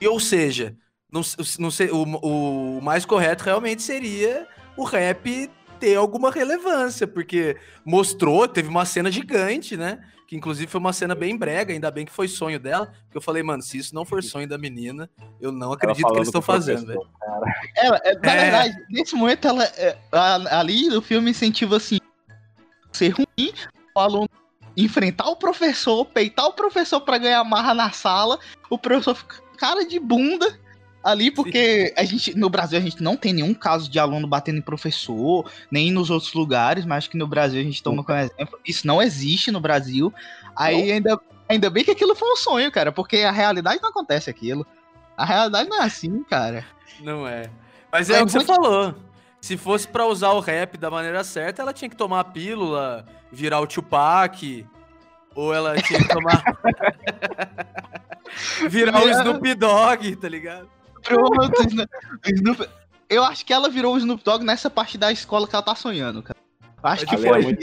[0.00, 0.76] E, ou seja,
[1.12, 1.20] não,
[1.58, 8.48] não sei, o, o mais correto realmente seria o rap ter alguma relevância, porque mostrou,
[8.48, 9.98] teve uma cena gigante, né?
[10.26, 12.86] Que inclusive foi uma cena bem brega, ainda bem que foi sonho dela.
[12.86, 16.16] Porque eu falei, mano, se isso não for sonho da menina, eu não acredito que
[16.16, 17.06] eles estão fazendo, velho.
[17.76, 18.40] Ela, é, na É.
[18.40, 19.98] verdade, nesse momento, ela, é,
[20.50, 21.98] ali no filme incentiva assim:
[22.92, 23.52] ser ruim,
[23.94, 24.30] o aluno
[24.74, 28.38] enfrentar o professor, peitar o professor pra ganhar marra na sala,
[28.70, 30.58] o professor fica cara de bunda
[31.02, 34.58] ali, porque a gente, no Brasil a gente não tem nenhum caso de aluno batendo
[34.58, 38.18] em professor, nem nos outros lugares, mas acho que no Brasil a gente toma como
[38.18, 38.58] exemplo.
[38.66, 40.12] Isso não existe no Brasil.
[40.54, 44.30] Aí ainda, ainda bem que aquilo foi um sonho, cara, porque a realidade não acontece
[44.30, 44.66] aquilo.
[45.16, 46.64] A realidade não é assim, cara.
[47.00, 47.50] Não é.
[47.90, 48.94] Mas é, É o que você muito- falou.
[49.40, 53.04] Se fosse pra usar o rap da maneira certa, ela tinha que tomar a pílula,
[53.30, 54.64] virar o Tupac,
[55.34, 56.44] ou ela tinha que tomar.
[58.70, 60.68] virar o Snoop Dogg, tá ligado?
[61.02, 61.86] Pronto, Sno-
[62.24, 62.68] Snoop-
[63.08, 65.74] Eu acho que ela virou o Snoop Dogg nessa parte da escola que ela tá
[65.74, 66.38] sonhando, cara.
[66.82, 67.28] Acho que foi.
[67.38, 67.58] é velho.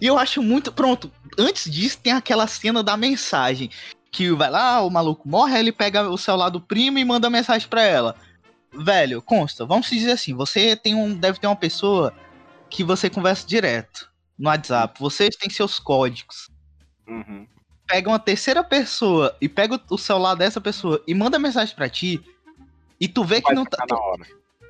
[0.00, 0.72] E eu acho muito.
[0.72, 3.70] Pronto, antes disso tem aquela cena da mensagem.
[4.10, 7.28] Que vai lá, o maluco morre, aí ele pega o celular do primo e manda
[7.28, 8.16] mensagem pra ela.
[8.72, 11.14] Velho, consta, vamos dizer assim, você tem um.
[11.14, 12.14] Deve ter uma pessoa
[12.70, 14.98] que você conversa direto no WhatsApp.
[15.00, 16.48] Vocês têm seus códigos.
[17.06, 17.46] Uhum.
[17.86, 22.20] Pega uma terceira pessoa e pega o- celular dessa pessoa e manda mensagem pra ti,
[23.00, 23.84] e tu vê que não tá.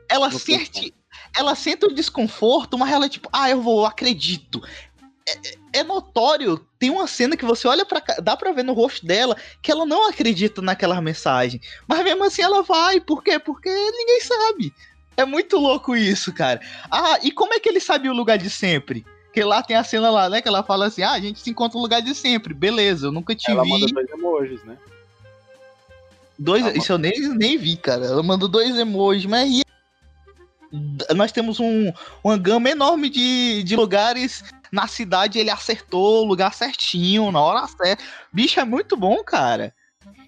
[0.09, 0.95] Ela não sente.
[1.37, 4.63] Ela sente o desconforto, mas ela é tipo, ah, eu vou, eu acredito.
[5.29, 8.63] É, é- é notório, tem uma cena que você olha pra cá, dá pra ver
[8.63, 11.61] no rosto dela que ela não acredita naquela mensagem.
[11.87, 13.39] Mas mesmo assim ela vai, por quê?
[13.39, 14.73] Porque ninguém sabe.
[15.17, 16.61] É muito louco isso, cara.
[16.91, 19.05] Ah, e como é que ele sabe o lugar de sempre?
[19.37, 20.41] Porque lá tem a cena lá, né?
[20.41, 22.55] Que ela fala assim: ah, a gente se encontra no lugar de sempre.
[22.55, 23.69] Beleza, eu nunca te Ela vi.
[23.69, 24.79] manda dois emojis, né?
[26.39, 28.07] Dois, isso eu nem, nem vi, cara.
[28.07, 29.63] Ela mandou dois emojis, mas e-
[31.15, 31.93] nós temos um,
[32.25, 35.39] uma gama enorme de, de lugares na cidade.
[35.39, 38.03] Ele acertou o lugar certinho, na hora certa.
[38.33, 39.75] Bicho, é muito bom, cara.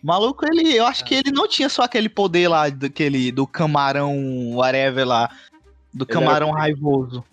[0.02, 4.52] Maluco, ele, eu acho que ele não tinha só aquele poder lá daquele, do camarão
[4.54, 5.30] whatever lá.
[5.94, 7.24] Do Ele camarão era- raivoso.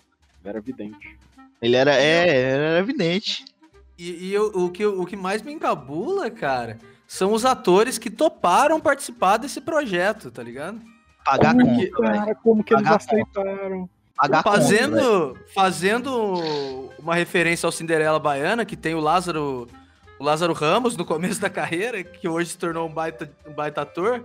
[0.42, 1.15] Era evidente.
[1.60, 3.44] Ele era, é, era evidente.
[3.98, 8.10] E, e eu- o, que, o que mais me encabula, cara, são os atores que
[8.10, 10.80] toparam participar desse projeto, tá ligado?
[11.24, 13.90] Pagar Como, conta, cara, como que eles Pagar aceitaram?
[14.16, 14.56] Pagar conta.
[14.56, 19.66] Fazendo, fazendo uma referência ao Cinderela Baiana, que tem o Lázaro,
[20.18, 23.82] o Lázaro Ramos no começo da carreira, que hoje se tornou um baita, um baita
[23.82, 24.24] ator.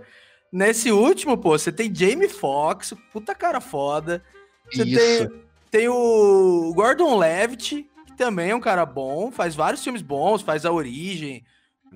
[0.52, 4.22] Nesse último, pô, você tem Jamie Foxx, puta cara foda.
[4.70, 5.28] Você Isso.
[5.28, 10.42] tem, tem o Gordon Levitt, que também é um cara bom, faz vários filmes bons,
[10.42, 11.42] faz A Origem,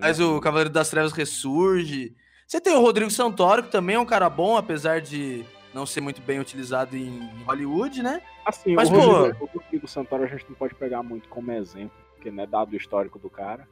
[0.01, 2.15] faz o Cavaleiro das Trevas Ressurge.
[2.49, 6.01] Você tem o Rodrigo Santoro, que também é um cara bom, apesar de não ser
[6.01, 8.23] muito bem utilizado em Hollywood, né?
[8.47, 11.53] Assim, Mas, o, pô- Rodrigo, o Rodrigo Santoro a gente não pode pegar muito como
[11.53, 13.69] exemplo, porque não é dado o histórico do cara.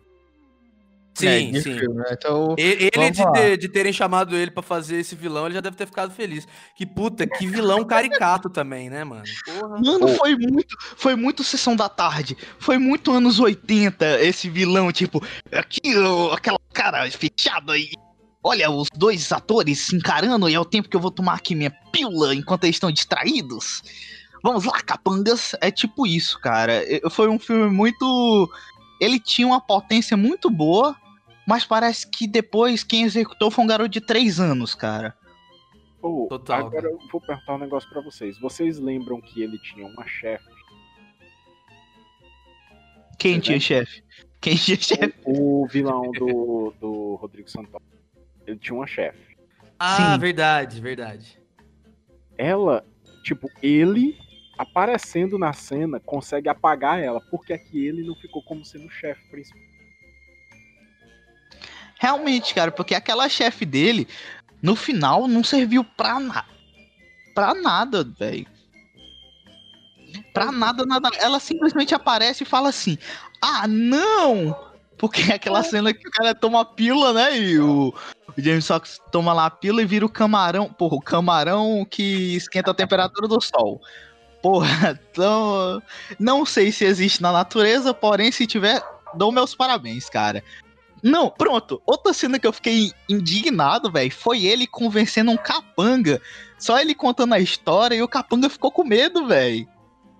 [1.14, 1.78] Sim, É, de sim.
[1.78, 2.06] filme, né?
[2.12, 5.60] Então, E- Ele, de, ter- de terem chamado ele pra fazer esse vilão, ele já
[5.60, 6.46] deve ter ficado feliz.
[6.74, 9.22] Que puta, que vilão caricato também, né, mano?
[9.44, 9.80] Porra.
[9.80, 12.36] Mano, foi muito, foi muito sessão da tarde.
[12.58, 15.22] Foi muito anos 80 esse vilão, tipo,
[15.52, 15.80] aqui,
[16.32, 17.90] aquela cara fechada aí.
[18.42, 21.54] Olha, os dois atores se encarando e é o tempo que eu vou tomar aqui
[21.54, 23.82] minha pílula enquanto eles estão distraídos.
[24.42, 25.52] Vamos lá, capangas.
[25.60, 26.82] É tipo isso, cara.
[27.10, 28.50] Foi um filme muito.
[29.00, 30.94] Ele tinha uma potência muito boa,
[31.46, 35.16] mas parece que depois quem executou foi um garoto de 3 anos, cara.
[36.00, 38.38] Pô, Total, agora eu vou perguntar um negócio pra vocês.
[38.38, 40.44] Vocês lembram que ele tinha uma chefe?
[43.18, 44.04] Quem Você tinha chefe?
[44.40, 45.14] Quem tinha chefe?
[45.24, 47.82] O, o vilão do, do Rodrigo Santoro.
[48.46, 49.34] Ele tinha uma chefe.
[49.78, 50.20] Ah, Sim.
[50.20, 51.38] verdade, verdade.
[52.36, 52.84] Ela,
[53.22, 54.18] tipo, ele
[54.58, 59.26] aparecendo na cena consegue apagar ela, porque aqui ele não ficou como sendo o chefe
[59.30, 59.73] principal.
[61.98, 64.08] Realmente, cara, porque aquela chefe dele,
[64.62, 66.46] no final, não serviu pra nada.
[67.34, 68.46] Pra nada, velho.
[70.32, 71.10] Pra nada, nada.
[71.18, 72.96] Ela simplesmente aparece e fala assim:
[73.42, 74.56] Ah, não!
[74.96, 77.36] Porque é aquela cena que o cara toma a pílula, né?
[77.36, 77.92] E o,
[78.28, 80.68] o James Fox toma lá a pílula e vira o camarão.
[80.72, 83.80] Porra, o camarão que esquenta a temperatura do sol.
[84.40, 85.82] Porra, então.
[86.18, 88.82] Não sei se existe na natureza, porém, se tiver,
[89.14, 90.42] dou meus parabéns, cara.
[91.04, 91.82] Não, pronto.
[91.84, 96.18] Outra cena que eu fiquei indignado, velho, foi ele convencendo um capanga.
[96.58, 99.68] Só ele contando a história e o capanga ficou com medo, velho.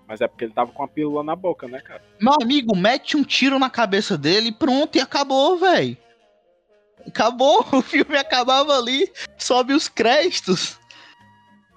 [0.07, 2.03] Mas é porque ele tava com a pílula na boca, né, cara?
[2.21, 5.97] Meu amigo, mete um tiro na cabeça dele e pronto, e acabou, velho.
[7.07, 10.79] Acabou, o filme acabava ali, sobe os créditos.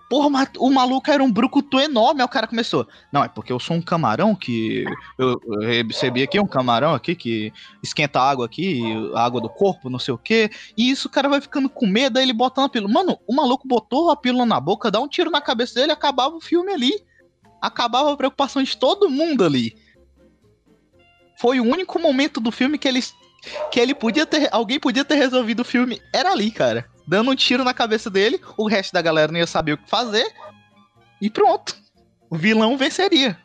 [0.09, 2.89] Porra, mas o maluco era um brucutu enorme, aí o cara começou.
[3.13, 4.85] Não, é porque eu sou um camarão que.
[5.19, 8.83] Eu, recebi aqui um camarão aqui que esquenta a água aqui,
[9.15, 10.51] a água do corpo, não sei o quê.
[10.77, 12.93] E isso o cara vai ficando com medo, aí ele bota na pílula.
[12.93, 16.35] Mano, o maluco botou a pílula na boca, dá um tiro na cabeça dele, acabava
[16.35, 16.93] o filme ali.
[17.61, 19.77] Acabava a preocupação de todo mundo ali.
[21.39, 23.03] Foi o único momento do filme que ele
[23.71, 26.89] que ele podia ter, alguém podia ter resolvido o filme, era ali, cara.
[27.09, 29.89] Dando um tiro na cabeça dele, o resto da galera não ia saber o que
[29.89, 30.31] fazer.
[31.23, 31.75] E pronto.
[32.29, 33.39] O vilão venceria.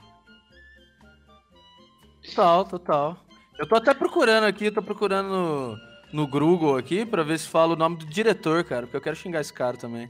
[2.26, 3.18] Total, total.
[3.58, 5.78] Eu tô até procurando aqui, tô procurando no,
[6.12, 9.16] no Google aqui pra ver se fala o nome do diretor, cara, porque eu quero
[9.16, 10.10] xingar esse cara também.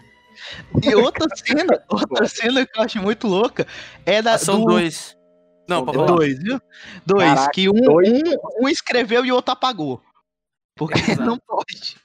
[0.81, 3.67] E outra cena, outra cena que eu acho muito louca
[4.05, 5.15] é da Ah, são do- dois.
[5.69, 6.07] Não, pra falar.
[6.07, 6.59] dois, viu?
[7.05, 8.09] Dois, Caraca, que um, dois.
[8.09, 10.01] um, um escreveu e o outro apagou.
[10.75, 11.21] Porque Exato.
[11.21, 11.95] não pode.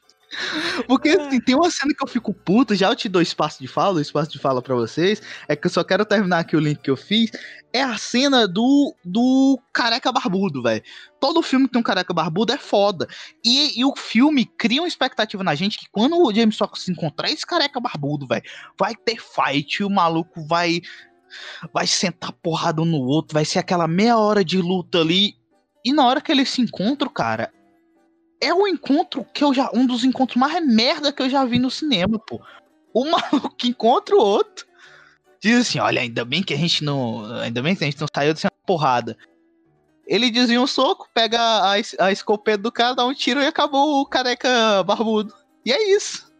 [0.86, 3.68] Porque assim, tem uma cena que eu fico puto, já eu te dou espaço de
[3.68, 6.80] fala, espaço de fala pra vocês, é que eu só quero terminar aqui o link
[6.80, 7.30] que eu fiz,
[7.72, 10.82] é a cena do, do careca barbudo, velho.
[11.20, 13.06] Todo filme que tem um careca barbudo é foda.
[13.44, 16.90] E, e o filme cria uma expectativa na gente que quando o James Fox se
[16.90, 18.44] encontrar esse careca barbudo, velho,
[18.78, 20.80] vai ter fight, o maluco vai
[21.74, 25.34] vai sentar porrada um no outro, vai ser aquela meia hora de luta ali.
[25.84, 27.52] E na hora que eles se encontram, cara,
[28.40, 29.70] é o encontro que eu já.
[29.74, 32.40] Um dos encontros mais merda que eu já vi no cinema, pô.
[32.92, 34.66] O maluco que encontra o outro.
[35.40, 37.24] Diz assim: olha, ainda bem que a gente não.
[37.40, 39.16] Ainda bem que a gente não saiu dessa porrada.
[40.06, 44.00] Ele desvia um soco, pega a, a escopeta do cara, dá um tiro e acabou
[44.00, 45.34] o careca barbudo.
[45.64, 46.32] E é isso.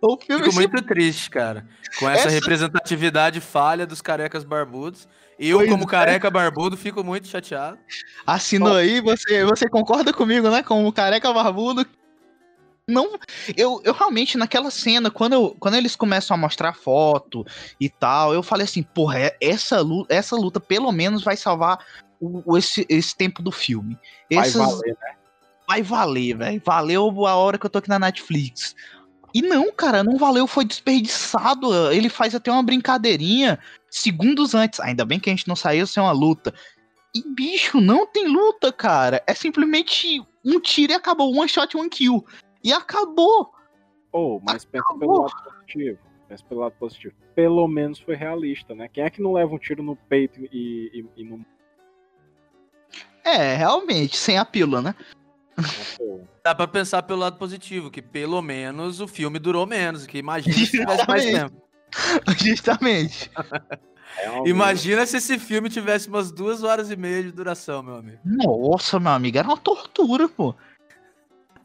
[0.00, 1.66] O filme Fico muito triste, cara,
[1.98, 5.08] com essa, Essa- representatividade falha dos carecas barbudos.
[5.38, 5.86] Eu, Pois como é.
[5.86, 7.78] careca barbudo, fico muito chateado.
[8.26, 10.62] assinou aí, você, você concorda comigo, né?
[10.62, 11.86] Com o careca barbudo.
[12.88, 13.18] Não,
[13.56, 17.44] eu, eu realmente, naquela cena, quando, eu, quando eles começam a mostrar foto
[17.78, 21.78] e tal, eu falei assim, porra, é- essa luta, essa luta pelo menos vai salvar
[22.18, 23.98] o, o- esse, esse tempo do filme.
[24.32, 25.14] Vai Essas- valer, né?
[25.68, 26.62] vai valer, velho.
[26.64, 28.74] Valeu a hora que eu tô aqui na Netflix.
[29.34, 31.92] E não, cara, não valeu, foi desperdiçado.
[31.92, 33.58] Ele faz até uma brincadeirinha
[33.90, 34.80] segundos antes.
[34.80, 36.54] Ainda bem que a gente não saiu sem uma luta.
[37.14, 39.22] E, bicho, não tem luta, cara.
[39.26, 41.34] É simplesmente um tiro e acabou.
[41.34, 42.24] One shot, one kill.
[42.62, 43.52] E acabou.
[44.12, 44.98] Ou, mas pensa Acabou.
[45.00, 45.98] pelo lado positivo.
[46.28, 47.14] Pensa pelo lado positivo.
[47.34, 48.88] Pelo menos foi realista, né?
[48.88, 51.44] Quem é que não leva um tiro no peito e, e, e não.
[53.24, 54.94] É, realmente, sem a pílula, né?
[56.42, 60.54] Dá pra pensar pelo lado positivo, que pelo menos o filme durou menos, que imagina
[60.54, 61.67] se tivesse mais tempo.
[62.38, 63.30] Justamente.
[64.16, 64.50] realmente.
[64.50, 68.18] Imagina se esse filme tivesse umas duas horas e meia de duração, meu amigo.
[68.24, 70.54] Nossa, meu amigo, era uma tortura, pô.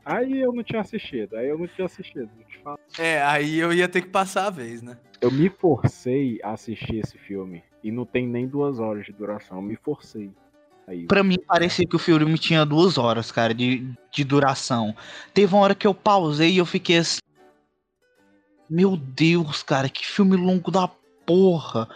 [0.06, 2.30] Aí eu não tinha assistido, aí eu não tinha assistido.
[2.36, 2.80] vou te falar.
[3.00, 4.98] É, aí eu ia ter que passar a vez, né?
[5.22, 9.58] Eu me forcei a assistir esse filme e não tem nem duas horas de duração.
[9.58, 10.30] Eu me forcei.
[10.86, 14.94] Aí, Pra mim parecia que o filme tinha duas horas, cara, de, de duração.
[15.34, 17.20] Teve uma hora que eu pausei e eu fiquei assim.
[18.74, 20.88] Meu Deus, cara, que filme longo da
[21.28, 21.88] porra.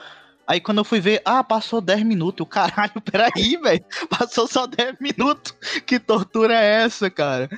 [0.45, 2.39] Aí quando eu fui ver, ah, passou 10 minutos.
[2.39, 3.83] Eu, caralho, peraí, velho.
[4.07, 5.55] Passou só 10 minutos.
[5.87, 7.49] Que tortura é essa, cara?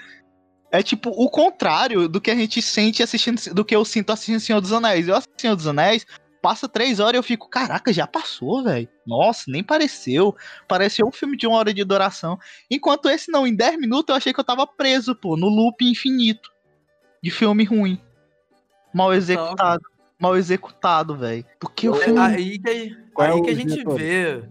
[0.71, 4.39] É tipo o contrário do que a gente sente assistindo, do que eu sinto assistindo
[4.39, 5.09] Senhor dos Anéis.
[5.09, 6.05] Eu assisto Senhor dos Anéis,
[6.41, 8.87] passa três horas e eu fico, caraca, já passou, velho.
[9.05, 10.33] Nossa, nem pareceu.
[10.65, 12.39] Pareceu um filme de uma hora de duração.
[12.71, 15.83] Enquanto esse não, em 10 minutos eu achei que eu tava preso, pô, no loop
[15.83, 16.49] infinito.
[17.21, 18.01] De filme ruim.
[18.93, 19.81] Mal executado.
[20.19, 21.45] Mal executado, velho.
[21.59, 22.19] Porque o É filme.
[22.19, 23.97] aí que, Qual é aí o que a gente diretor?
[23.97, 24.43] vê.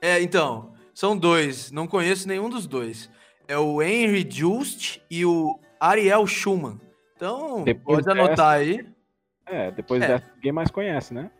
[0.00, 1.70] É, então, são dois.
[1.72, 3.10] Não conheço nenhum dos dois.
[3.48, 6.80] É o Henry Just e o Ariel Schumann.
[7.16, 8.86] Então, Depois pode anotar aí.
[9.46, 10.06] É, depois É.
[10.06, 11.30] dessa ninguém mais conhece, né?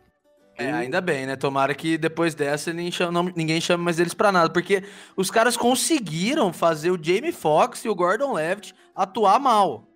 [0.57, 1.35] É, ainda bem, né?
[1.37, 4.51] Tomara que depois dessa ninguém chame, não- ninguém chame mais eles pra nada.
[4.51, 4.83] Porque
[5.15, 9.87] os caras conseguiram fazer o Jamie Foxx e o Gordon Levitt atuar mal.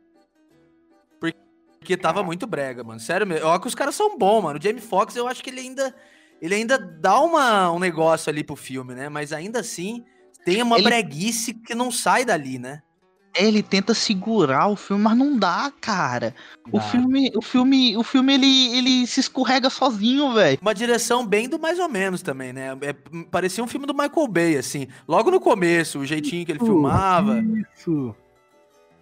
[1.85, 2.99] Porque, tava muito brega, mano.
[2.99, 3.45] Sério mesmo.
[3.47, 4.57] Olha que os caras são bons, mano.
[4.57, 5.93] O Jamie Foxx, eu acho que ele ainda.
[6.41, 9.07] Ele ainda dá uma, um negócio ali pro filme, né?
[9.07, 10.03] Mas ainda assim,
[10.43, 12.81] tem uma Ele- breguice que não sai dali, né?
[13.37, 16.33] Ele tenta segurar o filme, mas não dá, cara.
[16.71, 16.81] O Dá.
[16.85, 20.57] filme, o filme, o filme ele, ele se escorrega sozinho, velho.
[20.61, 22.69] Uma direção bem do mais ou menos também, né?
[22.81, 22.93] É,
[23.29, 24.87] parecia um filme do Michael Bay, assim.
[25.07, 27.43] Logo no começo, o jeitinho que ele filmava,
[27.75, 28.15] Isso.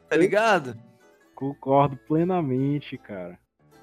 [0.09, 0.75] tá ligado?
[1.35, 3.37] Concordo plenamente, cara.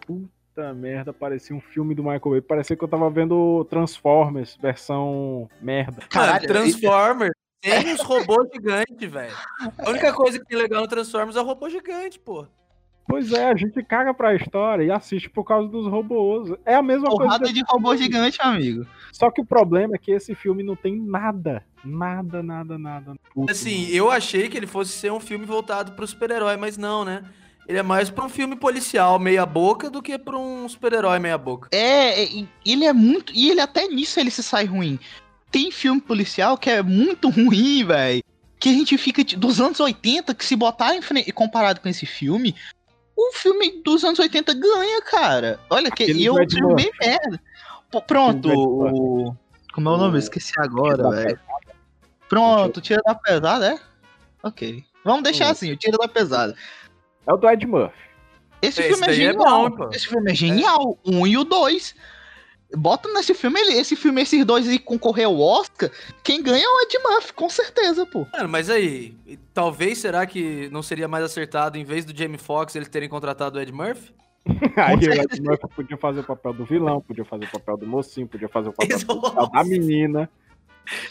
[0.07, 2.41] Puta merda, parecia um filme do Michael Bay.
[2.41, 6.03] Parecia que eu tava vendo Transformers, versão merda.
[6.09, 9.37] Caralho, Mano, Transformers tem os robôs gigantes, velho.
[9.79, 12.47] A única coisa que tem legal no Transformers é o robô gigante, pô.
[13.11, 16.53] Pois é, a gente caga pra história e assiste por causa dos robôs.
[16.65, 17.23] É a mesma coisa.
[17.25, 18.05] Porrada desse de robô filme.
[18.05, 18.87] gigante, amigo.
[19.13, 21.65] Só que o problema é que esse filme não tem nada.
[21.85, 23.15] Nada, nada, nada.
[23.35, 27.05] Puta, Assim, eu achei que ele fosse ser um filme voltado pro super-herói, mas não,
[27.05, 27.25] né?
[27.69, 31.39] Ele é mais pra um filme policial meia boca do que pra um super-herói meia
[31.39, 31.69] boca.
[31.73, 33.33] É, e- ele é muito.
[33.35, 34.99] E ele até nisso ele se sai ruim.
[35.51, 38.23] Tem filme policial que é muito ruim, velho.
[38.59, 41.89] Que a gente fica de- dos anos 80, que se botar em frente, comparado com
[41.89, 42.55] esse filme,
[43.29, 45.61] o filme dos anos 80 ganha, cara.
[45.69, 46.99] Olha, que Aquele e eu do Ed filme bem Murphy.
[47.07, 47.41] merda.
[47.91, 49.37] Pô, pronto, o.
[49.75, 50.19] Como é o nome?
[50.19, 51.41] Esqueci agora, velho.
[52.29, 53.79] Pronto, tira da pesada, é?
[54.43, 54.85] Ok.
[55.05, 55.51] Vamos deixar Hum.
[55.51, 56.55] assim, o tira da pesada.
[57.27, 57.95] É o do Ed Murphy.
[58.63, 59.71] Esse Esse filme é daí é genial.
[59.71, 59.91] bom, pô.
[59.91, 60.99] esse filme é genial.
[61.05, 61.95] Um e o dois.
[62.77, 65.91] Bota nesse filme, ele- esse filme, esses dois aí concorrer ao Oscar,
[66.23, 68.27] quem ganha é o Ed Murphy, com certeza, pô.
[68.33, 72.39] Mano, mas aí, e talvez será que não seria mais acertado, em vez do Jamie
[72.39, 74.13] Foxx, eles terem contratado o Ed Murphy?
[74.77, 77.87] Aí o Ed Murphy podia fazer o papel do vilão, podia fazer o papel do
[77.87, 78.99] mocinho, podia fazer o papel
[79.53, 80.31] da menina.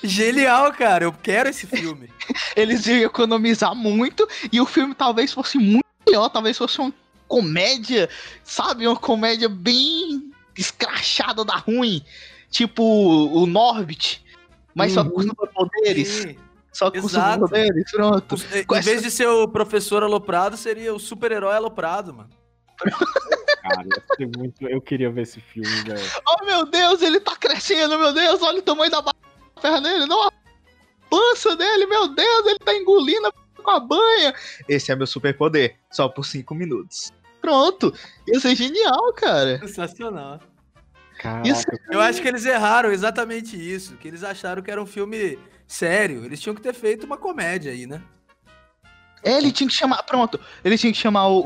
[0.04, 1.06] Genial, cara.
[1.06, 2.10] Eu quero esse filme.
[2.56, 6.92] Eles iam economizar muito e o filme talvez fosse muito melhor, talvez fosse uma
[7.28, 8.10] comédia,
[8.44, 8.88] sabe?
[8.88, 10.29] Uma comédia bem
[10.60, 12.04] escrachada da ruim.
[12.50, 14.24] Tipo o Norbit,
[14.74, 15.28] mas só com Uhum.
[15.28, 16.36] superpoderes.
[16.72, 17.46] Só com Exato.
[17.46, 18.36] superpoderes, pronto.
[18.54, 22.30] Em Com vez essa- de ser o professor aloprado, seria o super-herói aloprado, mano.
[23.62, 23.84] Cara,
[24.38, 24.68] muito.
[24.68, 26.00] Eu queria ver esse filme, velho.
[26.28, 30.28] Oh meu Deus, ele tá crescendo, meu Deus, olha o tamanho da barra dele, não
[30.28, 30.32] a
[31.10, 33.32] pança dele, meu Deus, ele tá engolindo
[33.62, 34.34] com a banha.
[34.68, 37.12] Esse é meu superpoder, só por 5 minutos.
[37.42, 37.94] Pronto,
[38.28, 39.60] isso é genial, cara.
[39.60, 40.40] Sensacional.
[41.20, 43.96] Caraca, Isso- Eu acho que eles erraram exatamente isso.
[43.98, 46.24] Que eles acharam que era um filme sério.
[46.26, 48.02] Eles tinham que ter feito uma comédia aí, né?
[49.22, 50.02] É, ele tinha que chamar.
[50.04, 50.40] Pronto.
[50.64, 51.40] Ele tinha que chamar o.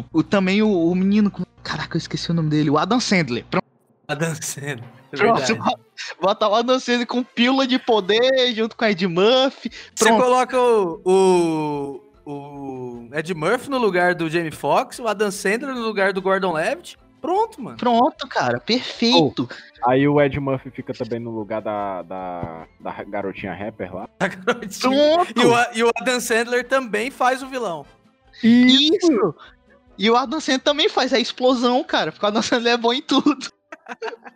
[0.00, 1.30] o, o- também o, o menino.
[1.62, 2.70] Caraca, eu esqueci o nome dele.
[2.70, 3.44] O Adam Sandler.
[3.48, 3.64] Pronto.
[4.08, 4.82] Adam Sandler.
[5.12, 5.80] É Pronto.
[6.20, 9.70] Botar o Adam Sandler com pílula de poder junto com a Ed Murphy.
[9.94, 10.22] Você Pronto.
[10.24, 12.30] coloca o, o,
[13.04, 16.52] o Ed Murphy no lugar do Jamie Foxx, o Adam Sandler no lugar do Gordon
[16.52, 16.98] Levitt.
[17.20, 17.76] Pronto, mano.
[17.76, 18.58] Pronto, cara.
[18.60, 19.48] Perfeito.
[19.86, 24.08] Aí o Ed Murphy fica também no lugar da, da, da garotinha rapper lá.
[24.18, 24.80] Tá garotinho.
[24.80, 25.40] Pronto.
[25.40, 27.84] E o, e o Adam Sandler também faz o vilão.
[28.42, 29.34] Isso.
[29.98, 32.10] E o Adam Sandler também faz a explosão, cara.
[32.10, 33.36] Porque o Adam Sandler é bom em tudo.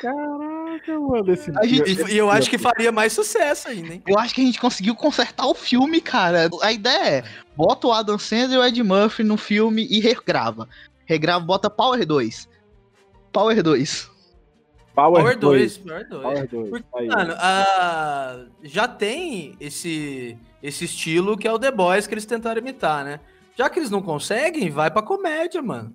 [0.00, 4.02] Caraca, mano, esse A gente- E, e eu acho que faria mais sucesso ainda, hein?
[4.06, 6.48] Eu acho que a gente conseguiu consertar o filme, cara.
[6.62, 7.24] A ideia é,
[7.56, 10.68] bota o Adam Sandler e o Ed Murphy no filme e regrava.
[11.08, 12.46] Regrava, bota Power 2.
[13.32, 14.10] Power 2.
[14.94, 15.78] Power, Power 2.
[15.78, 16.22] 2, Power 2.
[16.22, 16.68] Power 2.
[16.70, 17.06] Porque, Aí.
[17.06, 22.60] mano, a- já tem esse, esse estilo que é o The Boys que eles tentaram
[22.60, 23.20] imitar, né?
[23.56, 25.94] Já que eles não conseguem, vai pra comédia, mano.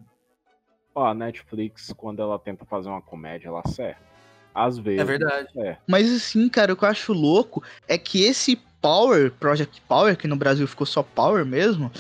[0.96, 4.02] Ó, a Netflix, quando ela tenta fazer uma comédia, ela acerta.
[4.56, 5.00] Às vezes.
[5.00, 5.48] É verdade.
[5.58, 5.78] É.
[5.88, 10.28] Mas assim, cara, o que eu acho louco é que esse Power, Project Power, que
[10.28, 11.92] no Brasil ficou só Power mesmo,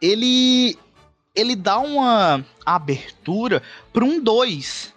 [0.00, 0.78] ele
[1.40, 3.62] ele dá uma abertura
[3.92, 4.94] para um 2.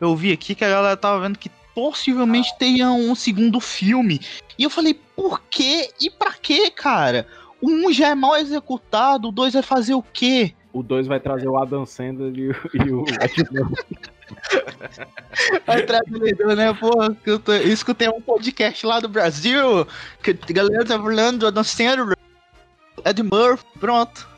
[0.00, 4.20] Eu vi aqui que a galera tava vendo que possivelmente tenha um segundo filme.
[4.58, 7.26] E eu falei, por quê e pra quê, cara?
[7.60, 10.54] O 1 um já é mal executado, o 2 vai fazer o quê?
[10.72, 13.04] O 2 vai trazer o Adam Sandler e o, e o.
[15.66, 16.74] Vai trazer, né?
[16.74, 16.90] Pô,
[17.22, 19.86] que eu, tô- eu escutei um podcast lá do Brasil,
[20.22, 22.16] que a galera tá falando do Adam Sandler,
[23.04, 24.28] Ed Murphy, pronto.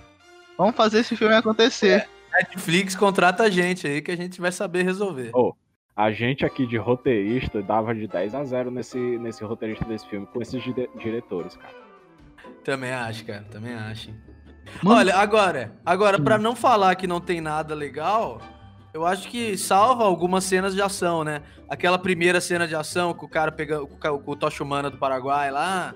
[0.58, 2.08] Vamos fazer esse filme acontecer.
[2.32, 5.30] Netflix contrata a gente aí que a gente vai saber resolver.
[5.96, 10.26] A gente aqui de roteirista dava de 10 a 0 nesse, nesse roteirista desse filme
[10.26, 11.74] com esses dire- diretores, cara.
[12.64, 14.10] Também acho, cara, também acho.
[14.82, 18.40] Mano, Olha, agora, agora pra não falar que não tem nada legal,
[18.92, 21.42] eu acho que salva algumas cenas de ação, né?
[21.68, 24.62] Aquela primeira cena de ação com o cara pegando com o ca- com o Tocha
[24.62, 25.94] Humana do Paraguai lá.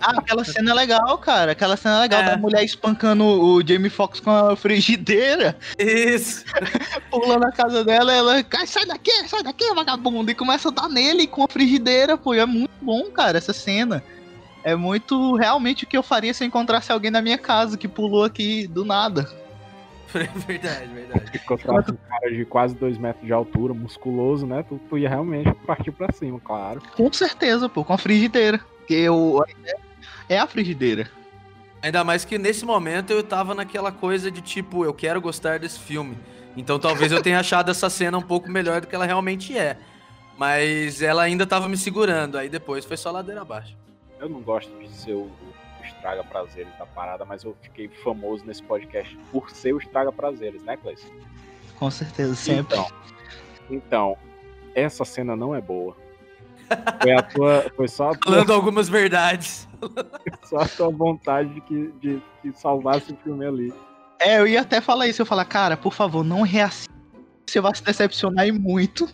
[0.00, 1.52] Ah, aquela cena é legal, cara.
[1.52, 2.26] Aquela cena é legal É.
[2.30, 6.44] da mulher espancando o Jamie Foxx com a frigideira, Isso.
[7.10, 10.88] pulando na casa dela, ela "Cai, sai daqui, sai daqui, vagabundo, e começa a dar
[10.88, 12.32] nele com a frigideira, pô.
[12.34, 14.02] É muito bom, cara, essa cena.
[14.62, 17.88] É muito realmente o que eu faria se eu encontrasse alguém na minha casa que
[17.88, 19.26] pulou aqui do nada.
[20.46, 21.30] verdade, verdade.
[21.32, 24.64] Ficou um cara de quase 2 metros de altura, musculoso, né?
[24.68, 26.82] Tu, tu ia realmente partir pra cima, claro.
[26.96, 28.58] Com certeza, pô, com a frigideira.
[28.78, 29.44] Porque eu,
[30.28, 31.10] é a frigideira.
[31.82, 35.78] Ainda mais que nesse momento eu tava naquela coisa de tipo, eu quero gostar desse
[35.78, 36.16] filme.
[36.56, 39.78] Então talvez eu tenha achado essa cena um pouco melhor do que ela realmente é.
[40.36, 43.76] Mas ela ainda tava me segurando, aí depois foi só ladeira abaixo.
[44.18, 45.30] Eu não gosto de ser o
[45.90, 50.62] estraga prazeres da parada, mas eu fiquei famoso nesse podcast por ser o estraga prazeres,
[50.62, 51.08] né, Cleiton?
[51.78, 52.76] Com certeza, sempre.
[52.76, 52.86] Então,
[53.70, 54.16] então,
[54.74, 55.96] essa cena não é boa.
[57.00, 59.68] Foi, a tua, foi só, a tua, Falando algumas verdades.
[60.44, 63.74] só a tua vontade de que, de que salvasse o filme ali.
[64.20, 65.20] É, eu ia até falar isso.
[65.20, 66.92] Eu ia falar, cara, por favor, não reassista.
[67.48, 69.08] Você vai se decepcionar e muito.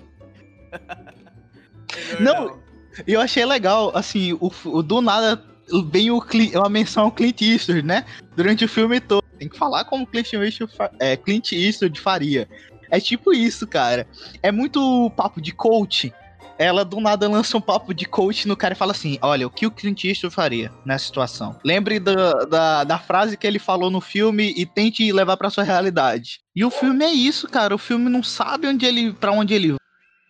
[2.21, 2.59] Não.
[3.07, 5.43] E eu achei legal, assim, o, o do nada
[5.91, 8.05] vem o, Cli- uma menção ao Clint Eastwood, né?
[8.37, 9.25] Durante o filme todo.
[9.39, 12.49] Tem que falar como Clint Eastwood, é, Clint Eastwood faria.
[12.91, 14.07] É tipo isso, cara.
[14.43, 16.13] É muito papo de coach.
[16.59, 19.51] Ela do nada lança um papo de coach no cara e fala assim: Olha, o
[19.51, 21.59] que o Clint Eastwood faria nessa situação?
[21.63, 25.65] Lembre da, da, da frase que ele falou no filme e tente levar pra sua
[25.65, 26.41] realidade.
[26.55, 27.75] E o filme é isso, cara.
[27.75, 29.79] O filme não sabe onde ele, para onde ele vai.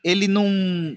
[0.02, 0.46] Ele não.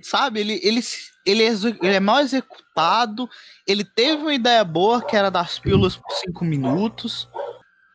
[0.02, 0.40] Sabe?
[0.40, 0.82] Ele, ele,
[1.26, 1.52] ele, é,
[1.84, 3.30] ele é mal executado.
[3.70, 7.30] Ele teve uma ideia boa que era das pílulas por cinco minutos.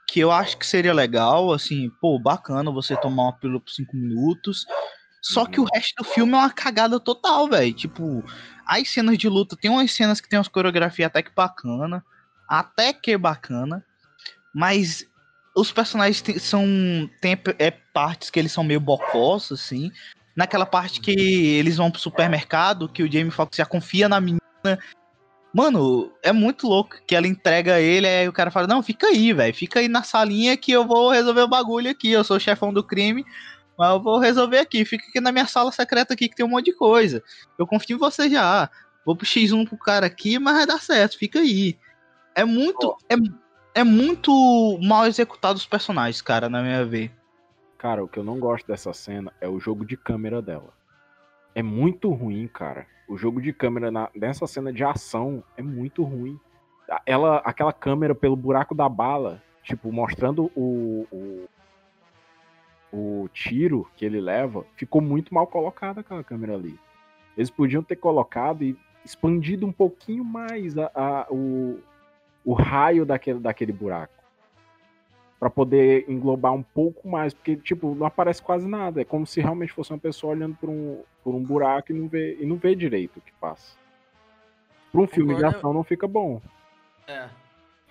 [0.08, 3.96] Que eu acho que seria legal, assim, pô, bacana você tomar uma pílula por cinco
[3.96, 4.64] minutos.
[5.20, 7.72] Só que o resto do filme é uma cagada total, velho.
[7.72, 8.22] Tipo,
[8.64, 12.04] as cenas de luta, tem umas cenas que tem umas coreografias até que bacana.
[12.48, 13.84] Até que bacana.
[14.54, 15.04] Mas
[15.56, 16.64] os personagens tem- são.
[17.20, 19.90] Tem é, partes que eles são meio bocós, assim.
[20.36, 24.38] Naquela parte que eles vão pro supermercado, que o Jamie Foxx já confia na menina.
[25.55, 29.32] Mano, é muito louco que ela entrega ele, aí o cara fala: Não, fica aí,
[29.32, 29.55] velho.
[29.55, 32.11] Fica aí na salinha que eu vou resolver o bagulho aqui.
[32.11, 33.24] Eu sou o chefão do crime.
[33.78, 34.84] Mas eu vou resolver aqui.
[34.84, 37.22] Fica aqui na minha sala secreta aqui que tem um monte de coisa.
[37.57, 38.68] Eu confio em você já.
[39.07, 41.16] Vou pro X1 pro cara aqui, mas vai dar certo.
[41.16, 41.78] Fica aí.
[42.34, 42.96] É muito.
[43.09, 43.14] É,
[43.80, 47.12] é muito mal executado os personagens, cara, na minha ver.
[47.78, 50.72] Cara, o que eu não gosto dessa cena é o jogo de câmera dela.
[51.55, 52.86] É muito ruim, cara.
[53.07, 56.38] O jogo de câmera na, nessa cena de ação é muito ruim.
[57.05, 61.48] ela, aquela câmera pelo buraco da bala, tipo, mostrando o, o,
[62.92, 66.78] o tiro que ele leva, ficou muito mal colocada aquela câmera ali.
[67.36, 71.80] Eles podiam ter colocado e expandido um pouquinho mais a, a o,
[72.44, 74.23] o raio daquele, daquele buraco.
[75.39, 79.03] Pra poder englobar um pouco mais, porque, tipo, não aparece quase nada.
[79.03, 82.09] É como se realmente fosse uma pessoa olhando por um, por um buraco e não,
[82.09, 83.76] vê, e não vê direito o que passa.
[84.91, 85.59] Pra um filme de Concordo.
[85.59, 86.41] ação não fica bom.
[87.07, 87.28] É.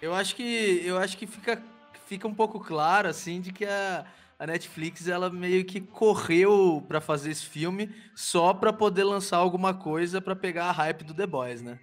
[0.02, 1.62] Eu acho que eu acho que fica,
[2.08, 4.06] fica um pouco claro assim de que a,
[4.40, 9.74] a Netflix ela meio que correu pra fazer esse filme só pra poder lançar alguma
[9.74, 11.78] coisa pra pegar a hype do The Boys, né?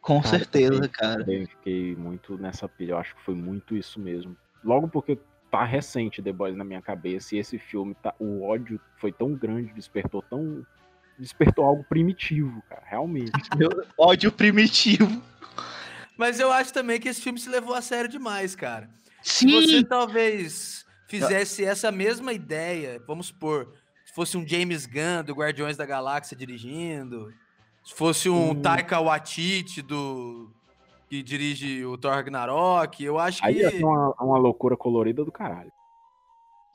[0.00, 1.18] Com Cara, certeza, também- cara.
[1.24, 2.92] Também fiquei muito nessa pilha.
[2.92, 4.36] Eu acho que foi muito isso mesmo.
[4.66, 5.18] Logo porque
[5.50, 9.32] tá recente The Boys na minha cabeça e esse filme, tá, o ódio foi tão
[9.32, 10.66] grande, despertou tão.
[11.18, 13.32] Despertou algo primitivo, cara, realmente.
[13.56, 15.22] Meu ódio primitivo.
[16.18, 18.90] Mas eu acho também que esse filme se levou a sério demais, cara.
[19.22, 23.72] Se Sim, você talvez fizesse essa mesma ideia, vamos supor,
[24.04, 27.32] se fosse um James Gunn do Guardiões da Galáxia dirigindo,
[27.82, 28.60] se fosse um Hum.
[28.60, 30.50] Taika Waititi do
[31.08, 35.24] que dirige o Thor Ragnarok, eu acho que Aí ia ser uma, uma loucura colorida
[35.24, 35.72] do caralho.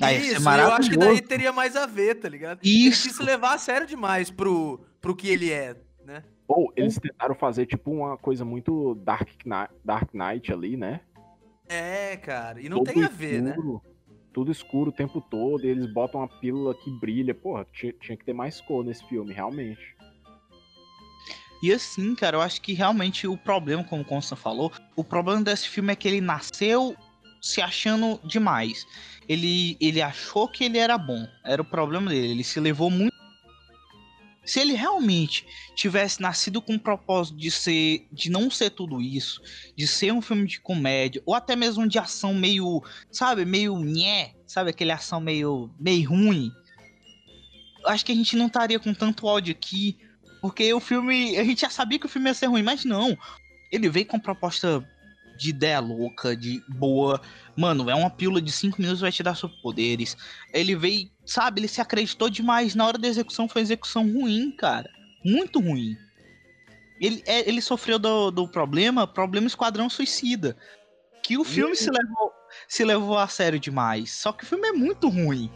[0.01, 2.59] Ah, ser isso, eu acho que daí teria mais a ver, tá ligado?
[2.63, 3.07] Ele Isso.
[3.07, 6.23] quis se levar a sério demais pro, pro que ele é, né?
[6.47, 11.01] Ou eles tentaram fazer tipo uma coisa muito Dark Knight, Dark Knight ali, né?
[11.69, 13.51] É, cara, e não Todo tem a ver, né?
[13.51, 13.81] escuro,
[14.33, 17.33] Tudo escuro o tempo todo, e eles botam uma pílula que brilha.
[17.33, 19.95] Porra, tinha, tinha que ter mais cor nesse filme, realmente.
[21.61, 25.41] E assim, cara, eu acho que realmente o problema, como o Consta falou, o problema
[25.41, 26.95] desse filme é que ele nasceu
[27.41, 28.85] se achando demais.
[29.27, 31.27] Ele, ele achou que ele era bom.
[31.45, 32.31] Era o problema dele.
[32.31, 33.15] Ele se levou muito.
[34.43, 35.45] Se ele realmente
[35.75, 39.39] tivesse nascido com o propósito de ser, de não ser tudo isso,
[39.77, 44.33] de ser um filme de comédia ou até mesmo de ação meio, sabe, meio nhé,
[44.47, 46.51] sabe, aquele ação meio, meio ruim.
[47.85, 49.97] Acho que a gente não estaria com tanto ódio aqui,
[50.41, 53.17] porque o filme, a gente já sabia que o filme ia ser ruim, mas não.
[53.71, 54.83] Ele veio com proposta
[55.37, 57.21] de ideia louca, de boa.
[57.55, 60.17] Mano, é uma pílula de 5 minutos vai te dar superpoderes.
[60.53, 62.75] Ele veio, sabe, ele se acreditou demais.
[62.75, 64.89] Na hora da execução foi execução ruim, cara.
[65.23, 65.95] Muito ruim.
[66.99, 70.55] Ele, é, ele sofreu do, do problema, problema Esquadrão Suicida.
[71.23, 72.31] Que o filme se levou,
[72.67, 74.11] se levou a sério demais.
[74.11, 75.51] Só que o filme é muito ruim.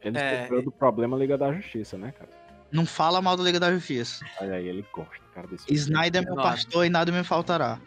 [0.00, 2.41] Ele É, sofreu do problema Liga da Justiça, né, cara?
[2.72, 4.24] Não fala mal da Liga da Justiça.
[4.40, 5.64] Olha aí, ele gosta, cara, desse.
[5.72, 7.78] Snyder é meu pastor e nada me faltará.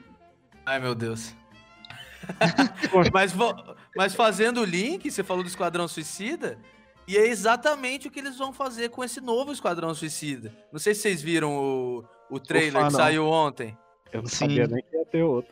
[0.66, 1.34] Ai, meu Deus.
[3.14, 3.34] mas,
[3.96, 6.58] mas fazendo o link, você falou do Esquadrão Suicida,
[7.08, 10.52] e é exatamente o que eles vão fazer com esse novo Esquadrão Suicida.
[10.72, 13.78] Não sei se vocês viram o, o trailer fã, que saiu ontem.
[14.12, 14.36] Eu não Sim.
[14.38, 15.52] sabia nem que ia ter outro.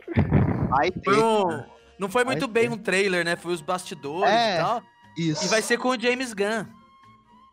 [0.69, 1.03] Vai ter.
[1.03, 1.63] Foi um-
[1.99, 2.75] não foi muito Vai bem ter.
[2.75, 3.35] um trailer, né?
[3.35, 4.81] Foi os bastidores É, e tal.
[5.17, 5.45] Isso.
[5.45, 6.65] E vai ser com o James Gunn.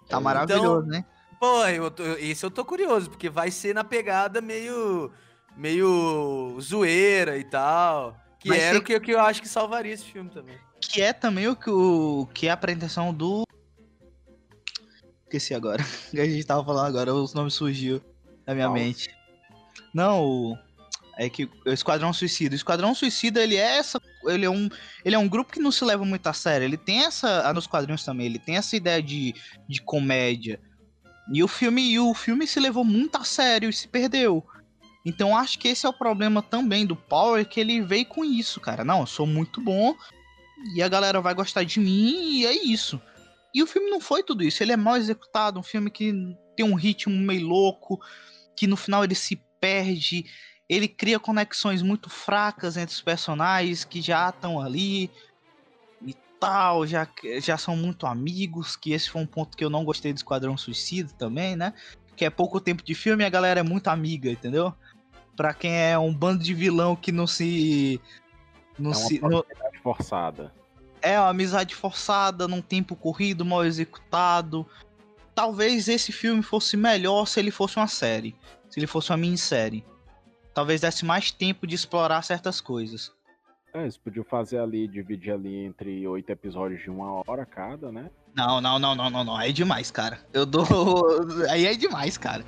[0.08, 1.04] Tá maravilhoso, né?
[1.40, 5.10] Pô, eu tô- esse eu tô curioso, porque vai ser na pegada meio.
[5.56, 8.14] meio zoeira e tal.
[8.38, 10.56] Que Vai era ser- o que, que eu acho que salvaria esse filme também.
[10.80, 13.42] Que é também o que, o, que é a apresentação do.
[15.24, 15.82] Esqueci agora.
[15.82, 18.00] O que a gente tava falando agora, os nomes surgiu
[18.46, 19.08] na minha mente.
[19.94, 20.58] Não, o.
[21.18, 22.54] É que o Esquadrão Suicida.
[22.54, 24.00] O Esquadrão Suicida, ele é essa.
[24.24, 24.68] Ele é um.
[25.04, 26.64] Ele é um grupo que não se leva muito a sério.
[26.64, 27.46] Ele tem essa.
[27.48, 29.34] Ah, nos quadrinhos também, ele tem essa ideia de,
[29.68, 30.58] de comédia.
[31.32, 34.44] E o filme, e o filme se levou muito a sério e se perdeu.
[35.04, 38.60] Então acho que esse é o problema também do Power, que ele veio com isso,
[38.60, 38.84] cara.
[38.84, 39.94] Não, eu sou muito bom
[40.74, 43.00] e a galera vai gostar de mim e é isso.
[43.54, 46.12] E o filme não foi tudo isso, ele é mal executado, um filme que
[46.56, 48.00] tem um ritmo meio louco,
[48.56, 50.24] que no final ele se perde,
[50.68, 55.10] ele cria conexões muito fracas entre os personagens que já estão ali
[56.40, 57.06] tal, já,
[57.40, 60.56] já são muito amigos, que esse foi um ponto que eu não gostei do Esquadrão
[60.56, 61.74] Suicida também, né?
[62.16, 64.74] Que é pouco tempo de filme e a galera é muito amiga, entendeu?
[65.36, 68.00] Pra quem é um bando de vilão que não se.
[68.78, 69.44] Não É uma se não-
[69.82, 70.52] forçada.
[71.02, 74.66] é uma amizade forçada, num tempo corrido, mal executado.
[75.34, 78.34] Talvez esse filme fosse melhor se ele fosse uma série.
[78.68, 79.84] Se ele fosse uma minissérie.
[80.52, 83.12] Talvez desse mais tempo de explorar certas coisas.
[83.72, 88.10] É, eles podiam fazer ali, dividir ali entre oito episódios de uma hora cada, né?
[88.34, 89.36] Não, não, não, não, não, não.
[89.36, 90.18] Aí é demais, cara.
[90.32, 90.64] Eu dou.
[91.50, 92.44] Aí é demais, cara.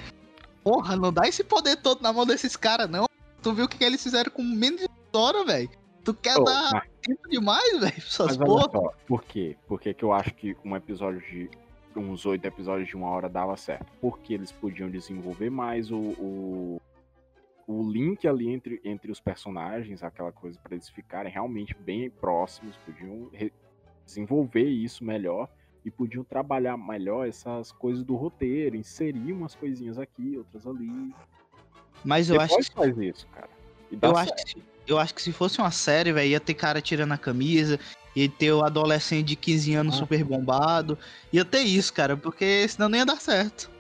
[0.65, 3.07] Porra, não dá esse poder todo na mão desses caras, não.
[3.43, 5.71] Tu viu o que, eles fizeram com menos de hora, velho?
[6.05, 7.95] Tu quer Ô, dar mas- tempo demais, velho?
[7.99, 8.89] Essas Mas olha porra.
[8.91, 9.57] só, por quê?
[9.67, 11.49] Por que, que eu acho que um episódio de.
[11.97, 13.87] uns oito episódios de uma hora dava certo?
[14.01, 15.97] Porque eles podiam desenvolver mais o.
[15.97, 16.81] o,
[17.73, 22.77] o link ali entre, entre os personagens, aquela coisa para eles ficarem realmente bem próximos,
[22.79, 23.31] podiam
[24.05, 25.49] desenvolver isso melhor
[25.85, 31.13] e podiam trabalhar melhor essas coisas do roteiro, inserir umas coisinhas aqui, outras ali.
[32.05, 33.49] Mas eu acho Depois que faz isso, cara.
[33.91, 34.17] Eu certo.
[34.19, 37.13] acho, que, se- eu acho que se fosse uma série, velho, ia ter cara tirando
[37.13, 37.79] a camisa,
[38.15, 39.99] ia ter o adolescente de 15 anos Ah.
[39.99, 40.99] super bombado.
[41.33, 43.71] Ia ter isso, cara, porque senão não ia dar certo.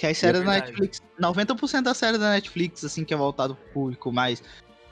[0.00, 0.72] Que as séries da verdade.
[0.72, 4.42] Netflix, 90% das séries da Netflix, assim, que é voltado pro público mais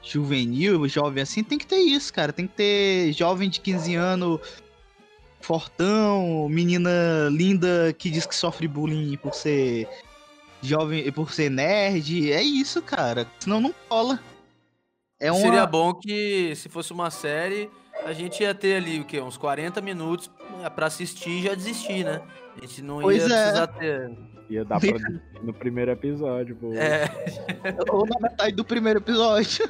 [0.03, 2.31] juvenil, jovem assim, tem que ter isso, cara.
[2.31, 4.39] Tem que ter jovem de 15 anos,
[5.41, 9.87] fortão, menina linda que diz que sofre bullying por ser
[10.61, 12.31] jovem, por ser nerd.
[12.31, 13.25] É isso, cara.
[13.39, 14.19] Senão não cola.
[15.19, 15.41] É uma...
[15.41, 17.67] Seria bom que, se fosse uma série,
[18.05, 19.19] a gente ia ter ali o quê?
[19.19, 20.29] Uns 40 minutos
[20.75, 22.21] pra assistir e já desistir, né?
[22.55, 23.41] A gente não Pois ia é.
[23.41, 24.28] precisar ter.
[24.49, 24.97] Ia dar pra
[25.43, 26.73] no primeiro episódio, pô.
[26.73, 27.05] É,
[27.91, 29.69] Ou na metade do primeiro episódio.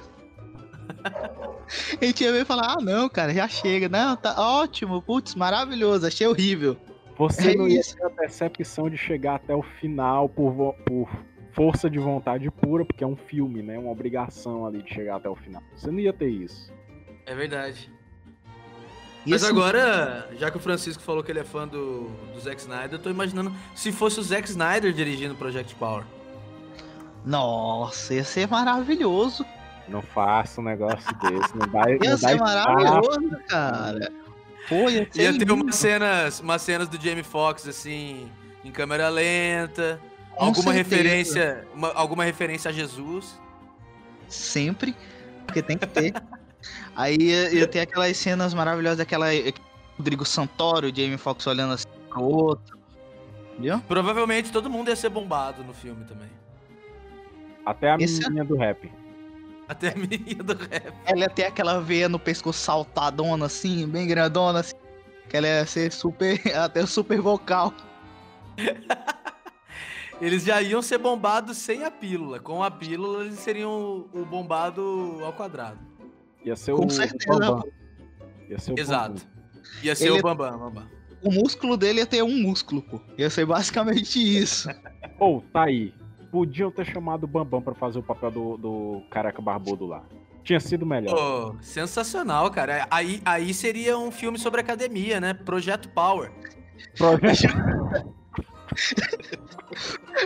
[2.01, 3.87] A gente ia ver e falar, ah não, cara, já chega.
[3.89, 6.77] Não, tá ótimo, putz, maravilhoso, achei horrível.
[7.17, 7.95] Você É não ia isso.
[7.95, 11.09] ter a percepção de chegar até o final por, vo- por
[11.51, 13.77] força de vontade pura, porque é um filme, né?
[13.77, 15.61] Uma obrigação ali de chegar até o final.
[15.75, 16.71] Você não ia ter isso.
[17.25, 17.91] é verdade.
[19.29, 22.59] Mas assim, agora, já que o Francisco falou que ele é fã do, do Zack
[22.61, 26.03] Snyder, eu tô imaginando se fosse o Zack Snyder dirigindo o Project Power.
[27.25, 29.45] Nossa, ia ser maravilhoso.
[29.87, 31.57] Não faça um negócio desse.
[31.57, 32.37] Não dá, Ia não dá ser espaço.
[32.43, 34.11] maravilhoso, cara.
[34.67, 38.29] Pô, ia ser Ia ter umas cenas, umas cenas do Jamie Foxx, assim,
[38.63, 39.99] em câmera lenta.
[40.35, 40.95] com alguma certeza.
[40.95, 41.67] referência.
[41.73, 43.37] uma- alguma referência a Jesus.
[44.27, 44.95] Sempre,
[45.45, 46.13] porque tem que ter.
[46.95, 49.27] Aí ia ter aquelas cenas maravilhosas daquela
[49.97, 52.77] Rodrigo Santoro, o Jamie Foxx olhando assim pro outro.
[53.53, 53.81] Entendeu?
[53.87, 56.29] Provavelmente todo mundo ia ser bombado no filme também.
[57.65, 58.91] Até a Esse- menininha do rap.
[59.67, 60.93] Até a menina do rap.
[61.05, 64.75] Ela ia ter aquela veia no pescoço saltadona assim, bem grandona assim.
[65.29, 67.73] Que ela ia ser super, até super vocal.
[70.21, 72.39] Eles já iam ser bombados sem a pílula.
[72.39, 75.79] Com a pílula, eles seriam o bombado ao quadrado.
[76.45, 77.17] Ia ser Com o, certeza.
[77.27, 77.63] o Bambam.
[78.49, 79.09] Ia ser o Exato.
[79.13, 79.27] Bambam.
[79.83, 80.87] Ia ser Ele- o Bambam, Bambam.
[81.21, 83.01] O músculo dele ia ter um músculo, pô.
[83.17, 84.69] Ia ser basicamente isso.
[85.19, 85.93] Ou, tá aí.
[86.31, 90.03] Podiam ter chamado o Bambam pra fazer o papel do, do careca barbudo lá.
[90.43, 91.13] Tinha sido melhor.
[91.13, 92.87] Pô, sensacional, cara.
[92.89, 95.33] Aí, aí seria um filme sobre academia, né?
[95.33, 96.31] Projeto Power.
[96.97, 97.53] Projeto-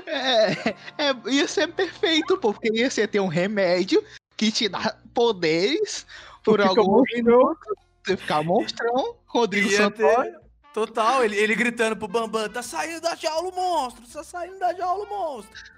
[0.05, 4.03] É, é, ia ser perfeito, pô, porque ia ser ter um remédio
[4.37, 6.05] que te dá poderes
[6.43, 7.59] por Fica algum minuto.
[8.05, 10.23] Você ficar monstrão, Rodrigo Ia Santoro.
[10.23, 14.57] ter- Total, ele, ele gritando pro Bambam, tá saindo da jaula o monstro, tá saindo
[14.57, 15.71] da jaula o monstro.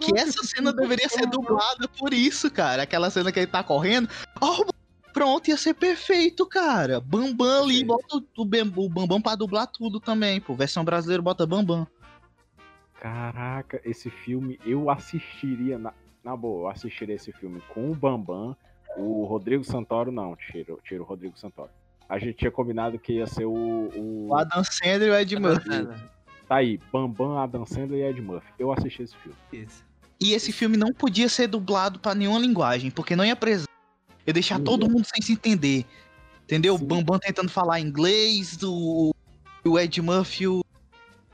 [0.00, 2.82] Que essa cena deveria ser dublada por isso, cara.
[2.82, 4.08] Aquela cena que ele tá correndo.
[4.40, 4.66] Oh,
[5.12, 7.00] pronto, ia ser perfeito, cara.
[7.00, 10.52] Bambam ali, bota o, o Bam- o Bambam pra dublar tudo também, pô.
[10.56, 11.86] Versão brasileira bota Bambam.
[13.00, 15.78] Caraca, esse filme eu assistiria.
[15.78, 15.94] Na,
[16.24, 18.56] na boa, eu assistiria esse filme com o Bambam.
[18.96, 21.70] O Rodrigo Santoro, não, tira, tira o Rodrigo Santoro.
[22.08, 23.52] A gente tinha combinado que ia ser o.
[23.54, 25.68] o- O Adam Sandler e o Ed Murphy.
[26.46, 28.52] Tá aí, Bambam, Adam Sandler e Ed Murphy.
[28.58, 29.36] Eu assisti esse filme.
[29.52, 29.82] Isso.
[30.20, 33.66] E esse filme não podia ser dublado pra nenhuma linguagem, porque não ia precisar.
[34.26, 34.64] Ia deixar Sim.
[34.64, 35.86] todo mundo sem se entender.
[36.44, 36.76] Entendeu?
[36.76, 36.84] Sim.
[36.84, 39.12] O Bambam tentando falar inglês, o,
[39.64, 40.62] o Ed Murphy o-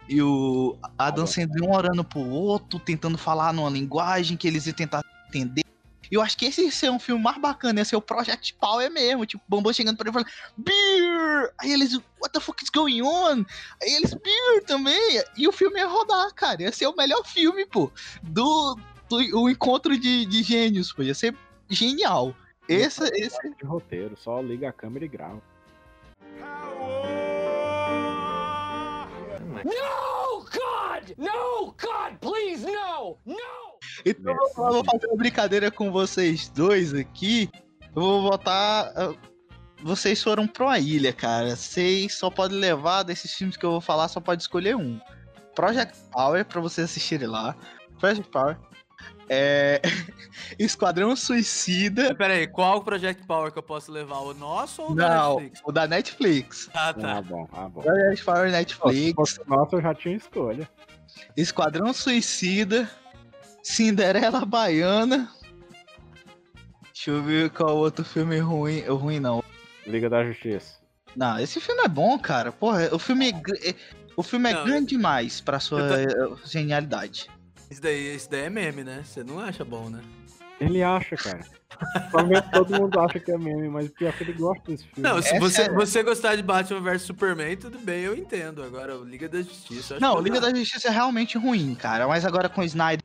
[0.08, 4.74] e o Adam Sandler um orando pro outro, tentando falar numa linguagem que eles iam
[4.74, 5.62] tentar entender.
[6.10, 8.54] E eu acho que esse ia ser um filme mais bacana, ia ser o Project
[8.54, 9.26] Power mesmo.
[9.26, 11.52] Tipo, o Bambam chegando pra ele e falando, Beer!
[11.60, 13.44] Aí eles, what the fuck is going on?
[13.82, 15.22] Aí eles, Beer também!
[15.36, 16.62] E o filme ia rodar, cara.
[16.62, 17.92] Ia ser o melhor filme, pô
[18.22, 18.78] do,
[19.08, 21.02] do o encontro de, de gênios, pô.
[21.02, 21.36] Ia ser
[21.68, 22.34] genial.
[22.68, 25.42] Esse, esse, De roteiro, só liga a câmera e grava.
[29.64, 29.97] No,
[31.16, 31.26] God!
[31.26, 33.18] No, God, please, no!
[33.26, 33.36] No!
[34.04, 37.50] então eu vou- fazer uma brincadeira com vocês dois aqui.
[37.94, 38.92] Eu vou votar.
[38.96, 39.14] ah,
[39.82, 41.54] Vocês foram pra uma ilha, cara.
[41.56, 45.00] Vocês só podem levar desses filmes que eu vou falar, só pode escolher um.
[45.54, 47.54] Project Power, pra vocês assistirem lá.
[48.00, 48.56] Project Power.
[49.28, 49.80] É...
[50.58, 52.14] Esquadrão Suicida.
[52.14, 54.18] Pera aí, qual Project Power que eu posso levar?
[54.20, 55.60] O nosso ou o da Não, Netflix?
[55.64, 56.70] o da Netflix.
[56.74, 57.22] Ah, Ah, tá.
[57.22, 57.82] bom, ah, bom.
[57.82, 59.14] Project Power Netflix.
[59.14, 60.68] fosse nossa, eu já tinha escolha.
[61.36, 62.90] Esquadrão Suicida,
[63.62, 65.30] Cinderela Baiana.
[66.92, 68.80] Deixa eu ver qual outro filme ruim.
[68.80, 69.42] Ruim não.
[69.86, 70.78] Liga da Justiça.
[71.16, 72.52] Não, esse filme é bom, cara.
[72.52, 73.74] Porra, o filme é, é-
[74.16, 77.28] o filme é Não, grande demais pra sua eu eh, genialidade.
[77.70, 79.02] Isso daí, isso daí é meme, né?
[79.04, 80.02] Você não acha bom, né?
[80.60, 81.44] Ele acha, cara.
[82.10, 85.02] Provavelmente todo mundo acha que é meme, mas pior que ele gosta desse filme.
[85.08, 88.62] Não, se você, é- você gostar de Batman vs Superman, tudo bem, eu entendo.
[88.62, 89.98] Agora, o Liga da Justiça.
[90.00, 92.08] Não, o Liga da Justiça é realmente ruim, cara.
[92.08, 93.04] Mas agora com o Snyder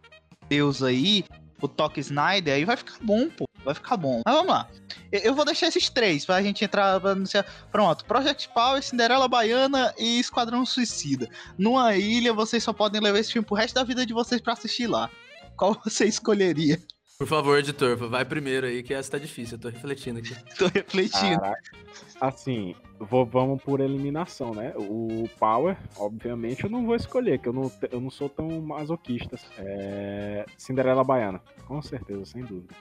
[0.49, 1.23] Deus aí,
[1.61, 3.45] o toque Snyder, aí vai ficar bom, pô.
[3.63, 4.21] Vai ficar bom.
[4.25, 4.67] Mas vamos lá.
[5.11, 6.99] Eu- Eu vou deixar esses três pra gente entrar.
[6.99, 7.45] Pra anunciar.
[7.71, 8.03] Pronto.
[8.05, 11.29] Project Power, Cinderela Baiana e Esquadrão Suicida.
[11.57, 14.53] Numa ilha, vocês só podem levar esse filme pro resto da vida de vocês pra
[14.53, 15.09] assistir lá.
[15.55, 16.77] Qual você escolheria?
[17.17, 19.55] Por favor, editor, vai primeiro aí, que essa tá difícil.
[19.55, 20.35] Eu tô refletindo aqui.
[20.57, 21.39] Tô refletindo.
[21.39, 21.71] Caraca.
[22.19, 24.73] Assim, vou- vamos por eliminação, né?
[24.75, 29.37] O Power, obviamente, eu não vou escolher, que eu não, eu não sou tão masoquista.
[29.57, 30.45] É...
[30.57, 32.73] Cinderela Baiana, com certeza, sem dúvida.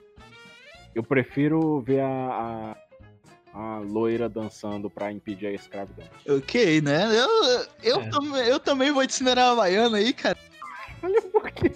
[0.95, 2.77] Eu prefiro ver a,
[3.55, 6.07] a, a loira dançando pra impedir a escravidão.
[6.29, 7.05] Ok, né?
[7.17, 8.09] Eu, eu, É.
[8.11, 10.39] tam- eu também vou de Cinderela Baiana aí, cara.
[11.03, 11.73] Olha por quê?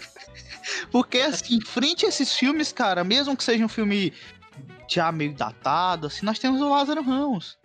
[0.90, 4.12] Porque, assim, frente a esses filmes, cara, mesmo que seja um filme
[4.88, 7.58] já meio datado, assim, nós temos o Lázaro Ramos.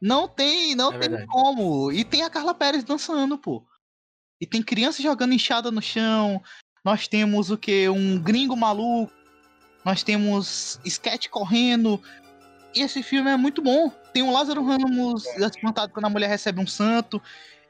[0.00, 1.26] Não tem, não É tem verdade.
[1.26, 1.90] como.
[1.90, 3.64] E tem a Carla Pérez dançando, pô.
[4.40, 6.40] E tem criança jogando enxada no chão.
[6.84, 7.88] Nós temos o que?
[7.88, 9.12] Um gringo maluco.
[9.84, 12.00] Nós temos sketch correndo.
[12.74, 13.90] E esse filme é muito bom.
[14.12, 17.20] Tem o Lázaro Ramos espantado quando a mulher recebe um santo.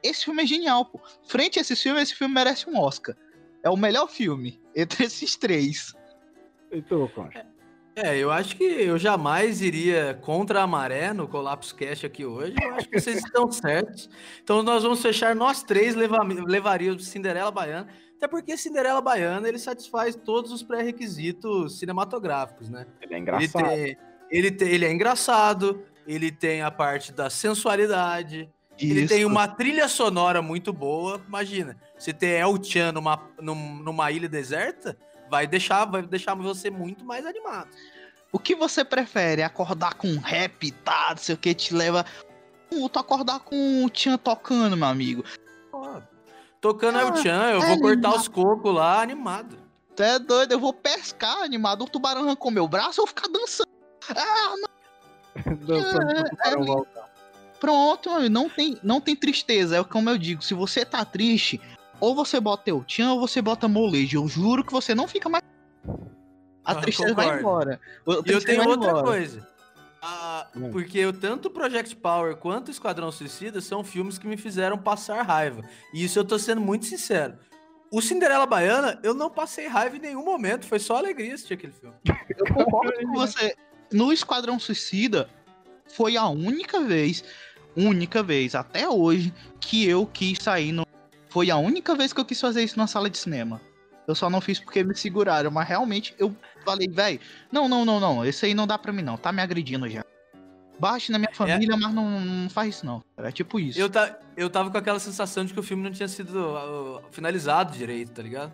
[0.03, 1.01] Esse filme é genial, pô.
[1.27, 3.15] Frente a esse filme, esse filme merece um Oscar.
[3.63, 5.93] É o melhor filme entre esses três.
[6.71, 7.45] Então, Concha.
[7.95, 12.55] É, eu acho que eu jamais iria contra a maré no Colapso Cast aqui hoje.
[12.61, 14.09] Eu acho que vocês estão certos.
[14.41, 17.87] Então nós vamos fechar, nós três leva, levaríamos Cinderela Baiana.
[18.15, 22.85] Até porque Cinderela Baiana ele satisfaz todos os pré-requisitos cinematográficos, né?
[23.01, 23.65] Ele é Ele, engraçado.
[23.65, 23.97] tem,
[24.31, 28.49] ele, tem, ele é engraçado, ele tem a parte da sensualidade,
[28.79, 29.13] ele Isso.
[29.13, 31.21] tem uma trilha sonora muito boa.
[31.27, 34.97] Imagina, se tem El Chan numa, num- numa ilha deserta,
[35.29, 37.69] vai deixar, vai deixar você muito mais animado.
[38.31, 39.41] O que você prefere?
[39.43, 41.07] Acordar com um rap, tá?
[41.11, 42.05] Não sei o que, te leva.
[42.71, 45.23] Ou tu acordar com o Tchan tocando, meu amigo.
[46.61, 48.15] Tocando Ah, El Chan, eu é vou cortar animado.
[48.17, 49.57] os cocos lá, animado.
[49.95, 51.83] Tu é doido, eu vou pescar animado.
[51.83, 53.69] O tubarão arrancou meu braço, eu vou ficar dançando.
[54.09, 54.55] Ah,
[55.65, 56.11] Dançando
[56.43, 56.98] é, voltar.
[57.59, 59.77] Pronto, meu não tem, não tem tristeza.
[59.77, 61.59] É como eu digo, se você tá triste,
[61.99, 64.17] ou você bota El Chan ou você bota molejo.
[64.17, 65.43] Eu juro que você não fica mais.
[66.63, 67.79] A Ah, tristeza vai embora.
[68.25, 69.03] E eu tenho outra embora.
[69.03, 69.47] coisa.
[70.01, 70.71] Ah, Hum.
[70.71, 74.77] porque eu, tanto o Project Power quanto o Esquadrão Suicida são filmes que me fizeram
[74.77, 75.61] passar raiva.
[75.93, 77.37] E isso eu tô sendo muito sincero.
[77.91, 80.65] O Cinderela Baiana, eu não passei raiva em nenhum momento.
[80.67, 81.95] Foi só alegria assistir aquele filme.
[82.37, 83.55] Eu concordo com você.
[83.91, 85.27] No Esquadrão Suicida,
[85.91, 87.23] foi a única vez,
[87.75, 90.85] única vez, até hoje, que eu quis sair no.
[91.29, 93.61] Foi a única vez que eu quis fazer isso na sala de cinema.
[94.07, 97.19] Eu só não fiz porque me seguraram, mas realmente eu falei, velho,
[97.51, 100.03] não, não, não, não, esse aí não dá pra mim não, tá me agredindo já.
[100.79, 103.03] Baixe na minha família, mas não, não faz isso não.
[103.17, 103.77] É tipo isso.
[103.77, 107.01] Eu, ta, eu tava com aquela sensação de que o filme não tinha sido ah,
[107.11, 108.53] finalizado direito, tá ligado?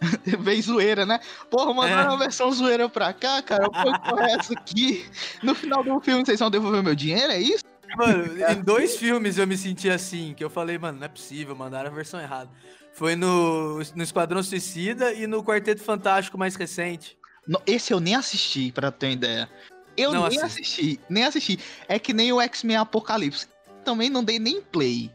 [0.40, 1.18] Vem zoeira, né?
[1.50, 2.14] Porra, mandaram É.
[2.14, 3.64] uma versão zoeira pra cá, cara.
[3.64, 5.06] Foi com essa aqui.
[5.42, 7.64] No final do filme, vocês vão devolver meu dinheiro, é isso?
[7.96, 11.54] Mano, em dois filmes eu me senti assim, que eu falei, mano, não é possível,
[11.54, 12.50] mandaram a versão errada.
[12.92, 17.18] Foi no, no Esquadrão Suicida e no Quarteto Fantástico mais recente.
[17.46, 19.50] No- Esse eu nem assisti, pra ter uma ideia.
[19.96, 20.44] Eu Não nem assiste.
[20.62, 21.58] assisti, nem assisti.
[21.88, 23.46] É que nem o X-Men Apocalipse.
[23.84, 25.10] Também não dei nem play.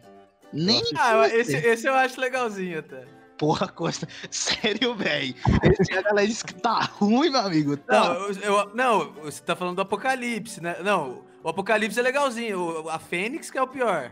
[0.53, 3.05] Nem Ah, esse, esse eu acho legalzinho até.
[3.37, 4.07] Porra, Costa.
[4.29, 5.33] Sério, velho.
[5.79, 7.71] Esse a galera disse que tá ruim, meu amigo.
[7.71, 8.13] Não, Tá.
[8.13, 10.75] eu, eu- não, você tá falando do Apocalipse, né?
[10.83, 12.59] Não, o Apocalipse é legalzinho.
[12.85, 14.11] o- A Fênix que é o pior.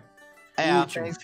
[0.60, 0.72] é,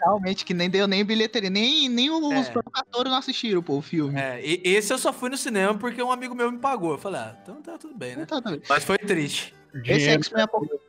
[0.03, 1.49] realmente que nem deu nem bilheteria.
[1.49, 2.51] Nem, nem os É.
[2.51, 4.19] provocadores não assistiram, pô, o filme.
[4.19, 6.91] É, e- esse eu só fui no cinema porque um amigo meu me pagou.
[6.91, 8.25] Eu falei, ah, então tá tudo bem, né?
[8.25, 8.61] Tá, tá bem.
[8.69, 9.53] Mas foi triste.
[9.85, 10.45] Esse X-Men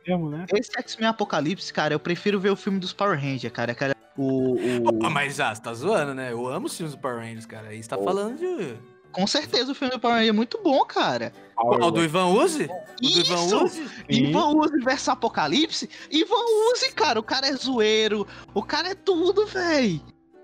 [0.07, 0.45] mesmo, né?
[0.53, 3.73] esse X-Men Apocalipse, cara, eu prefiro ver o filme dos Power Rangers, cara.
[3.73, 6.31] cara o, o- mas ah, você tá zoando, né?
[6.31, 7.69] Eu amo os filmes do Power Rangers, cara.
[7.69, 8.03] Aí você tá Pô.
[8.03, 8.75] falando de.
[9.15, 11.31] Com certeza o filme do Power Ranger é muito bom, cara.
[11.55, 12.65] Qual, do Ivan Uzi?
[12.65, 12.67] O
[12.99, 13.63] do Ivan Isso!
[13.63, 13.89] Uzi?
[14.09, 15.89] Ivan Uzi versus Apocalipse.
[16.11, 16.43] Ivan
[16.73, 17.17] Uzi, cara.
[17.17, 18.27] O cara é zoeiro.
[18.53, 20.01] O cara é tudo, véi.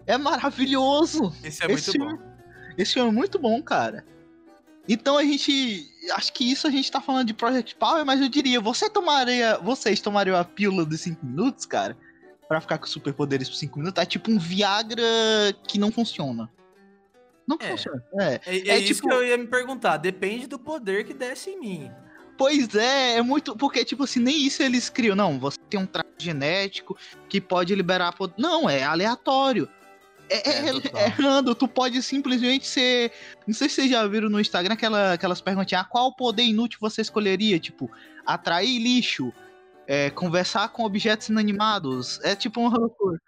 [0.07, 1.33] É maravilhoso.
[1.43, 2.23] Esse é Esse muito bom.
[2.77, 4.05] Esse filme é muito bom, cara.
[4.87, 5.85] Então a gente.
[6.13, 9.57] Acho que isso a gente tá falando de Project Power, mas eu diria, você tomaria.
[9.57, 11.97] Vocês tomariam a pílula dos 5 minutos, cara?
[12.47, 14.01] Pra ficar com superpoderes por 5 minutos?
[14.01, 15.03] É tipo um Viagra
[15.67, 16.49] que não funciona.
[17.59, 17.71] Não É.
[17.71, 18.03] funciona.
[18.19, 18.39] É.
[18.45, 19.97] É, é É isso tipo- que eu ia me perguntar.
[19.97, 21.91] Depende do poder que desce em mim.
[22.37, 23.55] Pois é, é muito.
[23.55, 25.15] Porque, tipo assim, nem isso eles criam.
[25.15, 26.97] Não, você tem um traço genético
[27.29, 28.13] que pode liberar.
[28.15, 28.33] poder.
[28.37, 29.69] Não, é aleatório.
[30.29, 31.01] É, é, É, total.
[31.01, 33.11] é random, tu pode simplesmente ser.
[33.45, 36.79] Não sei se vocês já viram no Instagram aquela, aquelas perguntinhas: ah, qual poder inútil
[36.81, 37.59] você escolheria?
[37.59, 37.91] Tipo,
[38.25, 39.31] atrair lixo,
[39.85, 42.19] é, conversar com objetos inanimados.
[42.23, 43.19] É tipo uma loucura.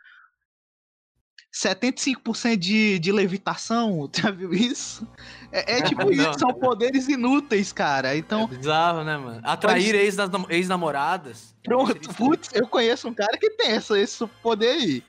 [1.54, 5.08] 75% de, de levitação, já viu isso?
[5.52, 6.12] É, é tipo Não.
[6.12, 8.16] isso, são poderes inúteis, cara.
[8.16, 9.42] É Então, bizarro, né, mano?
[9.44, 11.54] Atrair ex-nam- ex-namoradas.
[11.64, 15.04] pronto, putz, eu conheço um cara que tem essa, esse poder aí.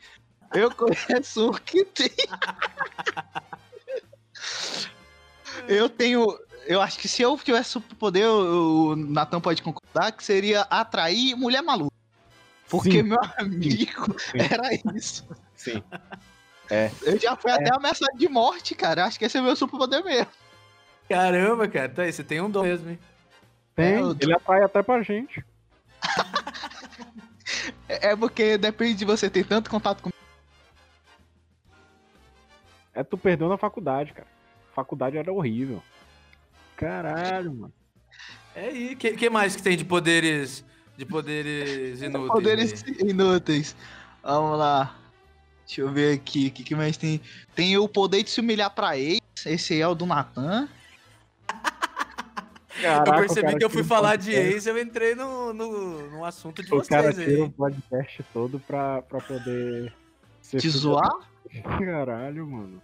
[0.52, 2.10] Eu conheço um que tem.
[5.66, 6.26] Eu tenho.
[6.66, 11.34] Eu acho que se eu tivesse superpoder, o o Natan pode concordar, que seria atrair
[11.36, 11.92] mulher maluca.
[12.68, 13.02] Porque Sim.
[13.02, 14.38] meu amigo Sim.
[14.38, 15.26] era isso.
[15.54, 15.82] Sim.
[17.02, 19.04] Eu já fui até ameaçado de morte, cara.
[19.04, 20.26] Acho que esse é meu superpoder mesmo.
[21.08, 21.88] Caramba, cara.
[21.88, 22.98] Tá aí, você tem um dom mesmo, hein?
[23.76, 25.44] Tem, É, eu- ele atrai até pra gente.
[27.88, 30.10] É é porque depende de você ter tanto contato com.
[32.94, 34.28] É tu perdeu na faculdade, cara.
[34.74, 35.82] Faculdade era horrível.
[36.76, 37.72] Caralho, mano.
[38.54, 38.96] É aí.
[38.96, 40.64] Que, que mais que tem de poderes.
[40.96, 42.32] De poderes inúteis?
[42.32, 43.10] Poderes aí?
[43.10, 43.76] inúteis.
[44.22, 44.96] Vamos lá.
[45.66, 46.48] Deixa eu ver aqui.
[46.48, 47.20] O que, que mais tem?
[47.54, 49.20] Tem o poder de se humilhar pra ex.
[49.46, 50.68] Esse aí é o do Natan.
[52.80, 56.10] Caraca, Eu o percebi cara que eu fui falar de ex, eu entrei no, no,
[56.10, 57.42] no assunto de O cara vocês tira aí.
[57.42, 59.92] o podcast todo pra, pra poder.
[60.42, 61.08] ser Te zoar?
[61.08, 62.82] da- Caralho, mano.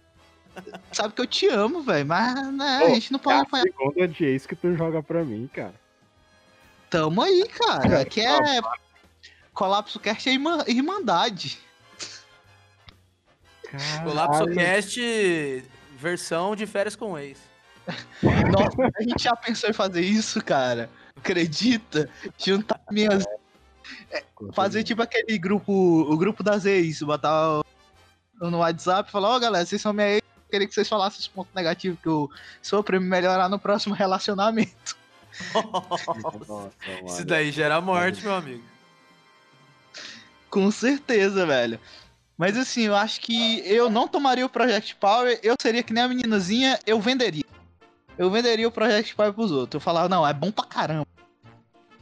[0.91, 2.05] Sabe que eu te amo, velho.
[2.05, 3.63] Mas né, Pô, a gente não É pode a apanhar.
[3.63, 5.73] segunda de ex que tu joga pra mim, cara.
[6.89, 8.05] Tamo aí, cara.
[8.05, 8.37] Que é.
[9.53, 10.33] Colapso Cast é
[10.67, 11.59] irmandade.
[13.71, 14.53] Caralho.
[14.55, 15.63] Cast
[15.97, 17.37] versão de férias com ex.
[18.21, 20.89] Nossa, a gente já pensou em fazer isso, cara.
[21.15, 22.09] Acredita?
[22.37, 23.25] Juntar minhas.
[24.53, 25.71] Fazer tipo aquele grupo.
[25.71, 27.01] O grupo das ex.
[27.01, 27.65] Botar o-
[28.49, 30.21] no WhatsApp e falar: Ó, galera, vocês são minha ex.
[30.49, 32.29] Queria que vocês falassem os pontos negativos que eu
[32.61, 34.97] sou pra me melhorar no próximo relacionamento.
[35.53, 36.71] Nossa,
[37.07, 38.63] Isso daí gera morte, meu amigo.
[40.49, 41.79] Com certeza, velho.
[42.41, 46.01] Mas assim, eu acho que eu não tomaria o Project Power, eu seria que nem
[46.01, 47.45] a meninazinha, eu venderia.
[48.17, 49.75] Eu venderia o Project Power pros outros.
[49.75, 51.05] Eu falava, não, é bom pra caramba.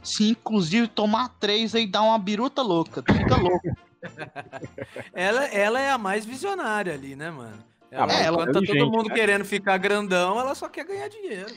[0.02, 3.60] Se inclusive tomar três aí dá uma biruta louca, tu fica louco.
[5.12, 7.62] Ela, ela é a mais visionária ali, né, mano?
[7.90, 9.14] Ela, mas ela tá todo mundo né?
[9.14, 11.54] querendo ficar grandão, ela só quer ganhar dinheiro.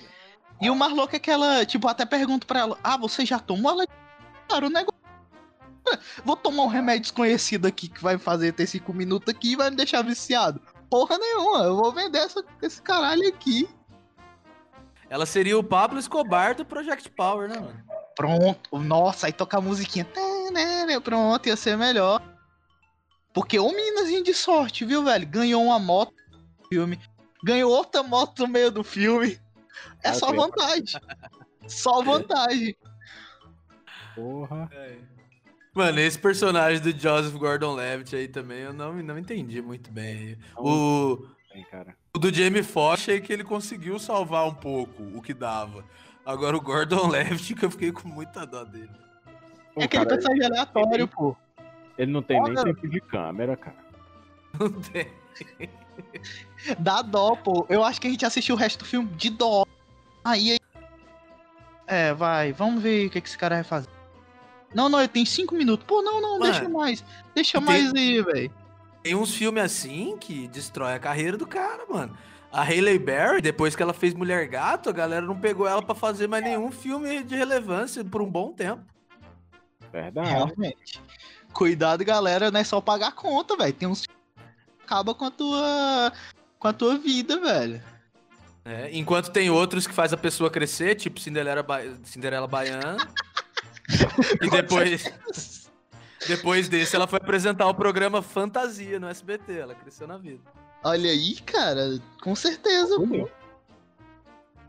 [0.61, 3.39] E o mais louco é que ela, tipo, até pergunto pra ela, ah, você já
[3.39, 3.71] tomou?
[3.71, 3.85] Ela,
[4.49, 4.92] cara, o negócio.
[6.23, 9.69] Vou tomar um remédio desconhecido aqui que vai fazer ter cinco minutos aqui e vai
[9.69, 10.61] me deixar viciado.
[10.89, 13.67] Porra nenhuma, eu vou vender essa, esse caralho aqui.
[15.09, 17.83] Ela seria o Pablo Escobar do Project Power, né, mano?
[18.15, 18.77] Pronto.
[18.77, 20.07] Nossa, aí toca a musiquinha.
[21.03, 22.21] Pronto, ia ser melhor.
[23.33, 25.27] Porque o meninazinho de sorte, viu, velho?
[25.27, 26.99] Ganhou uma moto no filme.
[27.43, 29.39] Ganhou outra moto no meio do filme.
[30.03, 30.37] É Ah, só ok.
[30.37, 31.01] vantagem.
[31.67, 32.75] Só vantagem.
[34.15, 34.69] Porra.
[35.73, 40.37] Mano, esse personagem do Joseph Gordon-Levitt aí também, eu não, não entendi muito bem.
[40.55, 41.17] O,
[41.51, 41.95] Bem, cara.
[42.15, 45.83] o do Jamie Foxx, achei que ele conseguiu salvar um pouco o que dava.
[46.25, 48.89] Agora o Gordon-Levitt, que eu fiquei com muita dó dele.
[49.73, 51.35] Pô, É aquele cara, personagem aleatório, pô.
[51.97, 53.77] ele não tem nem tempo de câmera, cara.
[54.59, 55.07] Não tem.
[56.79, 57.65] Dá dó, pô.
[57.67, 59.65] Eu acho que a gente assistiu o resto do filme de dó.
[60.23, 60.51] Aí.
[60.51, 60.59] aí-
[61.87, 62.53] É, vai.
[62.53, 63.89] Vamos ver o que, que esse cara vai fazer.
[64.73, 65.85] Não, não, eu tenho cinco minutos.
[65.85, 67.03] Pô, não, não, Mano, deixa mais.
[67.35, 68.51] Deixa e tem- mais aí, velho.
[69.03, 72.17] Tem uns filmes assim que destrói a carreira do cara, mano.
[72.51, 75.95] A Hailey Berry, depois que ela fez Mulher Gato, a galera não pegou ela pra
[75.95, 78.81] fazer mais nenhum filme de relevância por um bom tempo.
[79.91, 80.29] Verdade.
[80.29, 81.01] Realmente.
[81.51, 83.73] Cuidado, galera, não é só pagar a conta, velho.
[83.73, 84.03] Tem uns.
[84.85, 86.13] Acaba com a tua.
[86.59, 87.81] Com a tua vida, velho.
[88.63, 88.89] né?
[88.93, 91.79] Enquanto tem outros que faz a pessoa crescer, tipo Cinderela, ba...
[92.03, 92.97] Cinderela Baiana.
[94.41, 95.69] E depois,
[96.27, 99.59] depois desse, ela foi apresentar o programa Fantasia no SBT.
[99.59, 100.41] Ela cresceu na vida.
[100.83, 101.99] Olha aí, cara.
[102.21, 103.29] Com certeza, pô.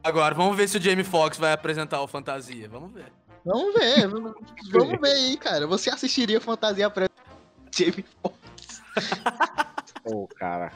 [0.03, 2.69] Agora, vamos ver se o Jamie Foxx vai apresentar o Fantasia.
[2.69, 3.11] Vamos ver.
[3.45, 4.09] Vamos ver.
[4.09, 5.67] vamos- ver aí, cara.
[5.67, 7.09] Você assistiria Fantasia pra
[7.77, 8.83] Jamie Foxx?
[10.05, 10.73] Pô, cara.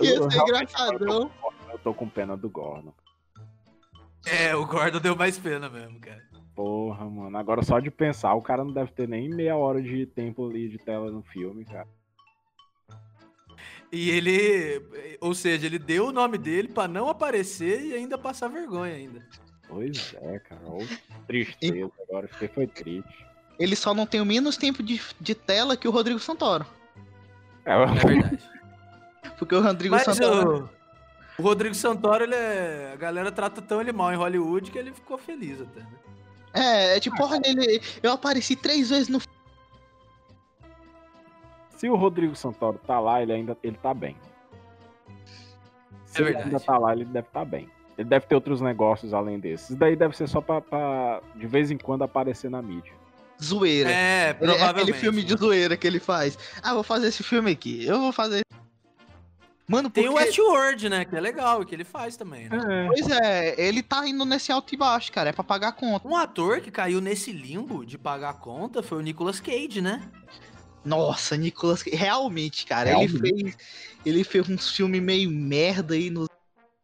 [0.00, 1.30] Eu, Ia eu ser engraçadão.
[1.72, 2.92] Eu tô com pena do Gordon.
[4.26, 6.22] É, o Gordon deu mais pena mesmo, cara.
[6.54, 7.36] Porra, mano.
[7.38, 10.68] Agora só de pensar, o cara não deve ter nem meia hora de tempo ali
[10.68, 11.88] de tela no filme, cara.
[13.92, 14.82] E ele,
[15.20, 19.26] ou seja, ele deu o nome dele pra não aparecer e ainda passar vergonha ainda.
[19.68, 20.62] Pois é, cara.
[20.66, 20.78] Ô,
[21.26, 22.28] tristeza agora.
[22.28, 23.26] Fiquei foi triste.
[23.58, 26.64] Ele só não tem o menos tempo de, de tela que o Rodrigo Santoro.
[27.64, 28.38] É, É verdade.
[29.38, 30.70] Porque o Rodrigo Mas Santoro.
[31.38, 32.90] o, o Rodrigo Santoro, ele é.
[32.92, 35.98] A galera trata tão ele mal em Hollywood que ele ficou feliz até, né?
[36.52, 39.20] É, é tipo, olha, ele, eu apareci três vezes no.
[41.76, 44.16] Se o Rodrigo Santoro tá lá, ele ainda ele tá bem.
[46.06, 47.68] Se É ele ainda tá lá, ele deve estar bem.
[47.96, 49.70] Ele deve ter outros negócios além desses.
[49.70, 52.92] Isso daí deve ser só pra, pra, de vez em quando aparecer na mídia.
[53.42, 53.90] Zoeira.
[53.90, 54.80] É, Ele- é provavelmente.
[54.82, 56.38] aquele filme de zoeira que ele faz.
[56.62, 57.86] Ah, vou fazer esse filme aqui.
[57.86, 58.42] Eu vou fazer.
[59.70, 61.04] Mano, Tem o porque- Westworld, né?
[61.04, 62.58] Que é legal, que ele faz também, né?
[62.88, 65.30] Pois é, ele tá indo nesse alto e baixo, cara.
[65.30, 66.08] É pra pagar a conta.
[66.08, 70.02] Um ator que caiu nesse limbo de pagar a conta foi o Nicolas Cage, né?
[70.84, 71.82] Nossa, Nicolas.
[71.84, 72.88] Cage- Realmente, cara.
[72.90, 73.14] Realmente.
[73.24, 73.56] Ele fez.
[74.04, 76.26] Ele fez uns filmes meio merda aí no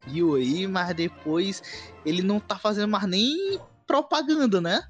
[0.07, 1.62] Rio aí, mas depois
[2.05, 4.80] ele não tá fazendo mais nem propaganda, né?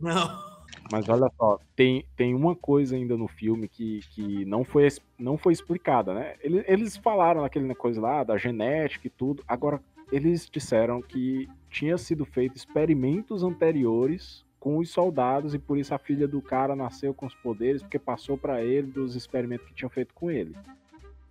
[0.00, 0.49] Não.
[0.90, 4.88] Mas olha só, tem, tem uma coisa ainda no filme que, que não, foi,
[5.18, 6.34] não foi explicada, né?
[6.40, 9.44] Eles, eles falaram naquele coisa lá da genética e tudo.
[9.46, 9.80] Agora,
[10.10, 15.98] eles disseram que tinha sido feito experimentos anteriores com os soldados e por isso a
[15.98, 19.88] filha do cara nasceu com os poderes, porque passou pra ele dos experimentos que tinham
[19.88, 20.54] feito com ele.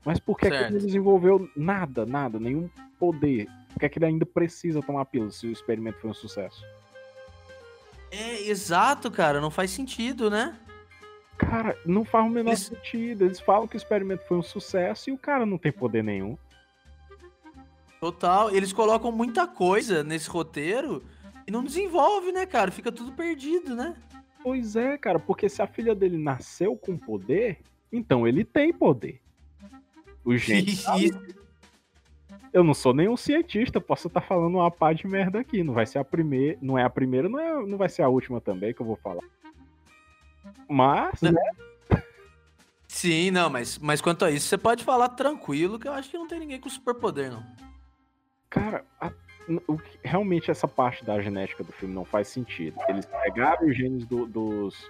[0.06, 3.48] Mas por que, que ele desenvolveu nada, nada, nenhum poder?
[3.74, 6.64] Por que, que ele ainda precisa tomar pílula se o experimento foi um sucesso?
[8.12, 9.40] É, exato, cara.
[9.42, 10.58] Não faz sentido, né?
[11.38, 13.24] Cara, não faz o menor Eles- sentido.
[13.26, 16.38] Eles falam que o experimento foi um sucesso e o cara não tem poder nenhum.
[18.00, 18.50] Total.
[18.56, 21.04] Eles colocam muita coisa nesse roteiro
[21.48, 22.72] e não desenvolve, né, cara?
[22.72, 23.96] Fica tudo perdido, né?
[24.42, 27.60] Pois é, cara, porque se a filha dele nasceu com poder,
[27.92, 29.22] então ele tem poder.
[30.24, 30.82] O gente.
[32.52, 35.64] Eu não sou nenhum cientista, posso estar falando uma pá de merda aqui.
[35.64, 36.58] Não vai ser a primeira.
[36.62, 38.96] Não é a primeira, não, é, não vai ser a última também que eu vou
[38.98, 39.24] falar.
[40.68, 41.32] Mas, né?
[42.88, 46.18] Sim, não, mas, mas quanto a isso, você pode falar tranquilo que eu acho que
[46.18, 47.44] não tem ninguém com superpoder, não.
[48.50, 49.12] Cara, a-
[49.68, 52.78] o realmente essa parte da genética do filme não faz sentido.
[52.88, 54.90] Eles pegaram os genes do- dos,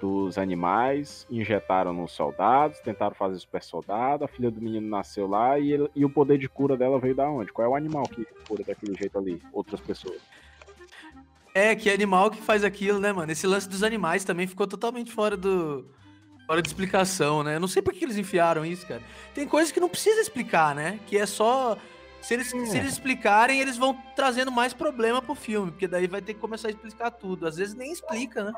[0.00, 5.58] dos animais, injetaram nos soldados, tentaram fazer super soldado, a filha do menino nasceu lá
[5.58, 7.52] e, ele- e o poder de cura dela veio da onde?
[7.52, 9.42] Qual é o animal que cura daquele jeito ali?
[9.52, 10.20] Outras pessoas.
[11.54, 13.32] É, que animal que faz aquilo, né, mano?
[13.32, 15.84] Esse lance dos animais também ficou totalmente fora do.
[16.46, 17.56] Fora de explicação, né?
[17.56, 19.02] Eu não sei por que eles enfiaram isso, cara.
[19.34, 20.98] Tem coisas que não precisa explicar, né?
[21.06, 21.76] Que é só.
[22.22, 22.66] Se eles, É.
[22.66, 26.40] se eles explicarem, eles vão trazendo mais problema pro filme, porque daí vai ter que
[26.40, 27.46] começar a explicar tudo.
[27.46, 28.52] Às vezes nem explica, né?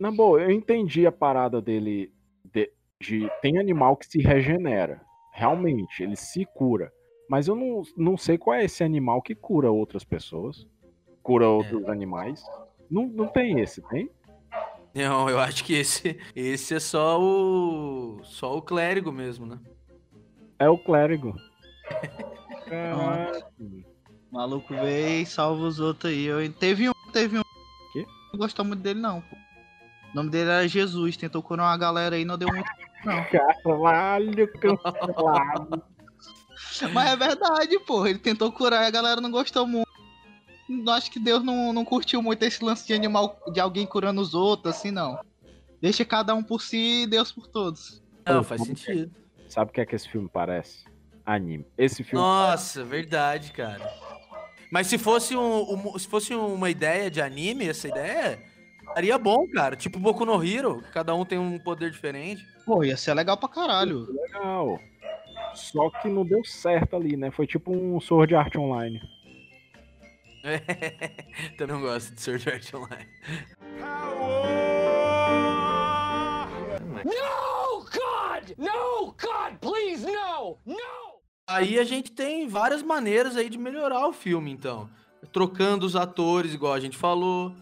[0.00, 2.10] Na boa, eu entendi a parada dele
[2.52, 5.02] de, de- tem animal que se regenera.
[5.32, 6.90] Realmente, ele se cura.
[7.28, 10.66] Mas eu não, não sei qual é esse animal que cura outras pessoas.
[11.22, 12.42] Cura outros animais.
[12.90, 14.10] Não, não tem esse, tem?
[14.94, 18.20] Não, eu acho que esse, esse é só o.
[18.24, 19.60] Só o clérigo mesmo, né?
[20.58, 21.34] É o clérigo.
[22.66, 23.46] Caraca.
[23.60, 26.24] O maluco veio e salva os outros aí.
[26.24, 27.42] Eu, teve um, teve um.
[27.92, 28.04] Quê?
[28.32, 29.36] Não gostou muito dele, não, pô.
[30.12, 32.68] O nome dele era Jesus, tentou curar uma galera aí, não deu muito.
[33.62, 35.82] Caralho, cancelado.
[36.92, 38.06] Mas é verdade, pô.
[38.06, 39.88] Ele tentou curar e a galera não gostou muito.
[40.68, 44.20] Não Acho que Deus não, não curtiu muito esse lance de animal, de alguém curando
[44.20, 45.18] os outros, assim, não.
[45.80, 48.02] Deixa cada um por si e Deus por todos.
[48.26, 49.10] Não, faz sentido.
[49.48, 50.84] Sabe o que é que esse filme parece?
[51.24, 51.66] Anime.
[51.76, 52.24] Esse filme.
[52.24, 53.90] Nossa, verdade, cara.
[54.70, 58.40] Mas se fosse, um, um- se fosse uma ideia de anime, essa ideia,
[58.90, 59.76] estaria bom, cara.
[59.76, 62.46] Tipo Boku no Hero, cada um tem um poder diferente.
[62.64, 64.06] Pô, ia ser legal pra caralho.
[64.12, 64.78] legal.
[65.54, 67.30] Só que não deu certo ali, né?
[67.30, 69.00] Foi tipo um Sword Art Online.
[71.58, 73.08] Também não gosto de Sword Art Online.
[77.04, 78.56] No, God!
[78.58, 80.58] No, God, please, no!
[80.64, 81.20] No!
[81.46, 84.88] Aí a gente tem várias maneiras aí de melhorar o filme, então.
[85.32, 87.52] Trocando os atores, igual a gente falou.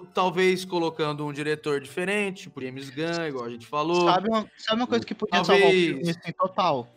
[0.00, 4.06] Talvez colocando um diretor diferente, tipo James Gunn, igual a gente falou.
[4.06, 6.88] Sabe uma, sabe uma coisa que podia Talvez- salvar o filme assim, total?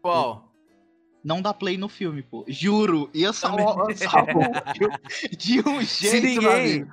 [0.00, 0.52] Qual?
[1.24, 2.44] Não dá play no filme, pô.
[2.48, 4.98] Juro, ia salvar, salvar o filme
[5.38, 6.86] de um jeito, Se ninguém,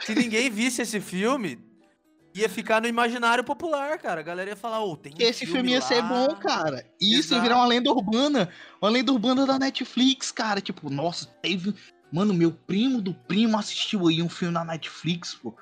[0.00, 1.58] se ninguém visse esse filme,
[2.34, 4.20] ia ficar no imaginário popular, cara.
[4.20, 6.08] A galera ia falar, ô, tem um Que esse filme ia ser lá.
[6.08, 6.86] bom, cara.
[6.98, 7.42] Isso ia Exato.
[7.42, 8.48] virar uma lenda urbana.
[8.80, 10.60] Uma lenda urbana da Netflix, cara.
[10.62, 11.74] Tipo, nossa, teve.
[12.12, 15.54] Mano, meu primo do primo assistiu aí um filme na Netflix, pô.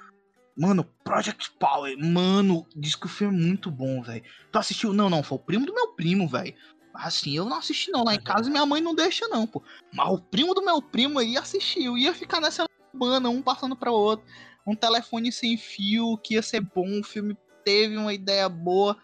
[0.56, 1.96] Mano, Project Power.
[1.98, 4.24] Mano, diz que o filme é muito bom, velho.
[4.50, 4.92] Tu assistiu?
[4.92, 6.54] Não, não, foi o primo do meu primo, velho.
[6.94, 8.02] Assim, eu não assisti, não.
[8.02, 9.62] Lá em casa minha mãe não deixa, não, pô.
[9.92, 11.96] Mas o primo do meu primo aí assistiu.
[11.96, 14.26] Ia ficar nessa urbana, um passando pra outro.
[14.66, 16.98] Um telefone sem fio, que ia ser bom.
[16.98, 18.96] O filme teve uma ideia boa.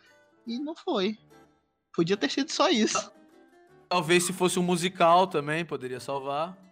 [0.46, 1.16] E não foi.
[1.94, 3.12] Podia ter sido só isso.
[3.88, 6.63] Talvez se fosse um musical também, poderia salvar.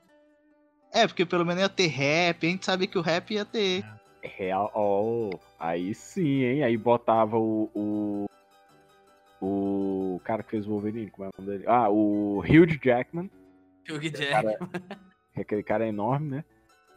[0.92, 3.84] É, porque pelo menos ia ter rap, a gente sabia que o rap ia ter.
[4.22, 6.62] Real, ó, aí sim, hein?
[6.62, 8.26] Aí botava o, o.
[9.40, 11.64] O cara que fez o Wolverine, como é o nome dele?
[11.66, 13.28] Ah, o Hugh Jackman.
[13.88, 14.56] Hugh Jackman.
[14.56, 14.70] Cara,
[15.36, 16.44] aquele cara é enorme, né?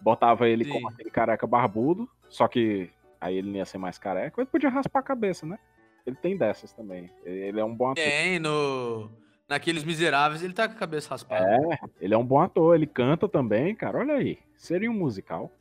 [0.02, 0.72] Botava ele Sim.
[0.72, 4.70] como aquele careca barbudo, só que aí ele não ia ser mais careca, ele podia
[4.70, 5.58] raspar a cabeça, né?
[6.06, 7.10] Ele tem dessas também.
[7.24, 8.04] Ele é um bom ator.
[8.04, 9.10] Tem, no...
[9.48, 11.46] Naqueles miseráveis, ele tá com a cabeça raspada.
[11.46, 14.00] É, ele é um bom ator, ele canta também, cara.
[14.00, 14.40] Olha aí.
[14.58, 15.52] Seria um musical.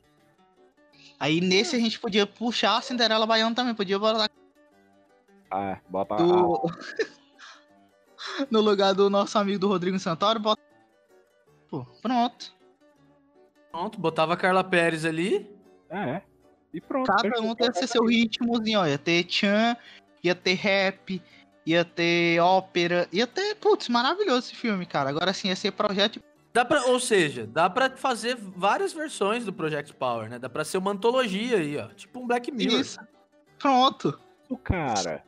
[1.19, 4.29] Aí nesse a gente podia puxar a Cinderela Baiana também, podia botar
[5.51, 6.63] Ah, bota a, do...
[8.49, 10.61] no lugar do nosso amigo do Rodrigo Santoro, bota.
[11.69, 12.53] Pô, pronto.
[13.71, 15.49] Pronto, botava a Carla Pérez ali.
[15.89, 16.21] É.
[16.73, 17.07] E pronto.
[17.07, 18.87] Cada um tem esse seu ritmozinho, ó.
[18.87, 19.77] Ia ter Chan,
[20.23, 21.21] ia ter rap,
[21.65, 23.55] ia ter ópera, ia ter.
[23.55, 25.09] Putz, maravilhoso esse filme, cara.
[25.09, 26.21] Agora sim, ia ser projeto.
[26.53, 30.39] Dá pra, ou seja, dá pra fazer várias versões do Project Power, né?
[30.39, 31.87] Dá pra ser uma antologia aí, ó.
[31.87, 32.79] Tipo um Black Mirror.
[32.79, 32.99] Isso.
[33.59, 34.17] Pronto.
[34.43, 35.23] Isso, cara.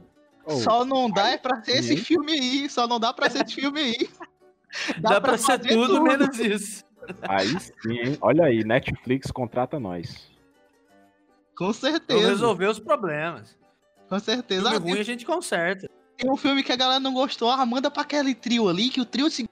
[0.45, 2.69] Oh, Só não dá é pra ser esse filme aí.
[2.69, 4.09] Só não dá pra ser esse filme aí.
[4.99, 6.83] Dá, pra, ser fazer tudo, menos isso.
[7.21, 8.17] Aí sim, hein?
[8.19, 10.29] Olha aí, Netflix contrata nós.
[11.57, 12.27] Com certeza.
[12.27, 13.57] resolver os problemas.
[14.09, 14.69] Com certeza.
[14.69, 15.89] Filme ruim a gente conserta.
[16.17, 17.49] Tem um filme que a galera não gostou.
[17.49, 19.47] Ah, manda pra aquele trio ali, que o trio se.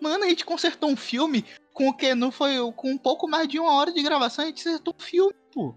[0.00, 2.14] Mano, a gente consertou um filme com o que?
[2.14, 5.02] Não foi com um pouco mais de uma hora de gravação, a gente consertou um
[5.02, 5.74] filme, pô.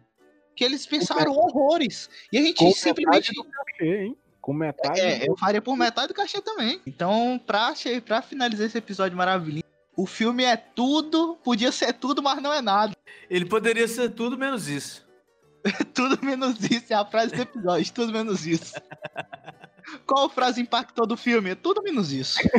[0.55, 2.09] Que eles pensaram horrores.
[2.31, 3.31] E a gente Com simplesmente.
[3.31, 4.17] metade do cachê, hein?
[4.41, 4.99] Com metade.
[5.01, 6.81] É, eu faria por metade do cachê também.
[6.87, 7.73] Então, pra,
[8.05, 9.63] pra finalizar esse episódio maravilhoso,
[9.97, 12.93] o filme é tudo, podia ser tudo, mas não é nada.
[13.29, 15.05] Ele poderia ser tudo menos isso.
[15.95, 18.73] Tudo menos isso é a frase do episódio, tudo menos isso.
[20.05, 21.55] Qual frase impactou do filme?
[21.55, 22.39] Tudo menos isso.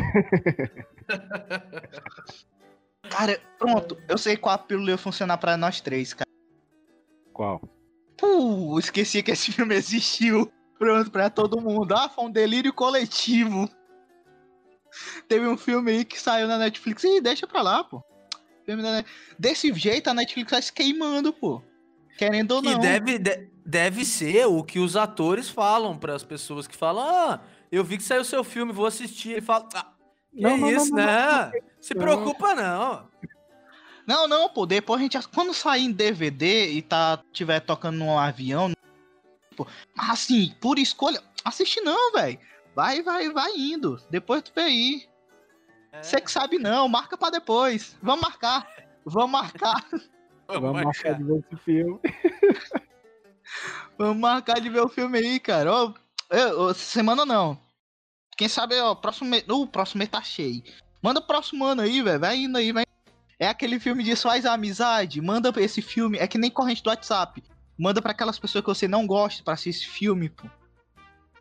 [3.08, 6.28] Cara, pronto, eu sei qual pílula ia funcionar pra nós três, cara.
[7.32, 7.60] Qual?
[8.16, 10.50] Puh, esqueci que esse filme existiu.
[10.78, 11.94] Pronto, pra todo mundo.
[11.94, 13.68] Ah, foi um delírio coletivo.
[15.28, 17.04] Teve um filme aí que saiu na Netflix.
[17.04, 18.02] Ih, deixa pra lá, pô.
[19.38, 21.62] Desse jeito a Netflix tá se queimando, pô.
[22.18, 22.78] Querendo ou não.
[22.80, 27.40] deve, de- deve ser o que os atores falam pras pessoas que falam: Ah,
[27.70, 29.32] eu vi que saiu seu filme, vou assistir.
[29.32, 29.92] Ele fala: Ah,
[30.30, 31.52] que Não, não, não, isso, não, né?
[31.80, 33.08] Se preocupa, não.
[34.06, 35.28] Não, não, pô, depois a gente.
[35.28, 38.72] Quando sair em DVD e tá tiver tocando num avião.
[39.56, 41.20] Pô, mas assim, por escolha.
[41.44, 42.38] Assiste não, velho.
[42.74, 44.00] Vai, vai, vai indo.
[44.10, 45.08] Depois tu vê aí.
[45.92, 46.02] É.
[46.02, 47.96] Você que sabe não, marca pra depois.
[48.02, 48.68] Vamos marcar.
[49.04, 49.84] Vamos marcar.
[50.48, 51.98] Vamos marcar de ver esse filme.
[53.98, 55.72] Vamos marcar de ver o filme aí, cara.
[55.72, 55.92] Ó,
[56.30, 57.58] eu- ó, semana não.
[58.36, 59.44] Quem sabe, ó, próximo mês.
[59.48, 60.62] O próximo mês tá cheio.
[61.02, 62.20] Manda o próximo ano aí, velho.
[62.20, 62.84] Vai indo aí, vai.
[63.38, 65.20] É aquele filme de faz a amizade.
[65.20, 66.18] Manda esse filme.
[66.18, 67.42] É que nem corrente do WhatsApp.
[67.78, 70.46] Manda pra aquelas pessoas que você não gosta pra assistir esse filme, pô.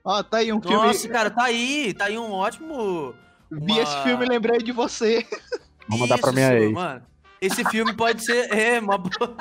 [0.04, 1.14] Ó, tá aí um Nossa, filme.
[1.14, 1.94] cara, tá aí.
[1.94, 3.14] Tá aí um ótimo.
[3.52, 5.26] Vi uma- esse filme e lembrei de você.
[5.88, 6.72] Vou mandar pra minha ex.
[6.74, 7.04] Mano,
[7.42, 8.52] esse filme pode ser.
[8.54, 9.36] É, uma boa.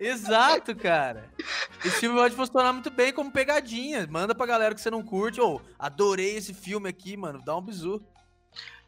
[0.00, 1.30] Exato, cara.
[1.84, 4.06] Esse filme pode funcionar muito bem como pegadinha.
[4.10, 5.40] Manda pra galera que você não curte.
[5.40, 7.42] Ô, adorei esse filme aqui, mano.
[7.44, 8.02] Dá um bizu.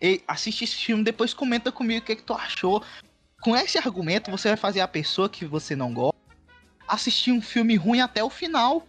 [0.01, 2.83] Ei, assiste esse filme, depois comenta comigo o que, que tu achou.
[3.43, 6.23] Com esse argumento, você vai fazer a pessoa que você não gosta
[6.93, 8.87] assistir um filme ruim até o final.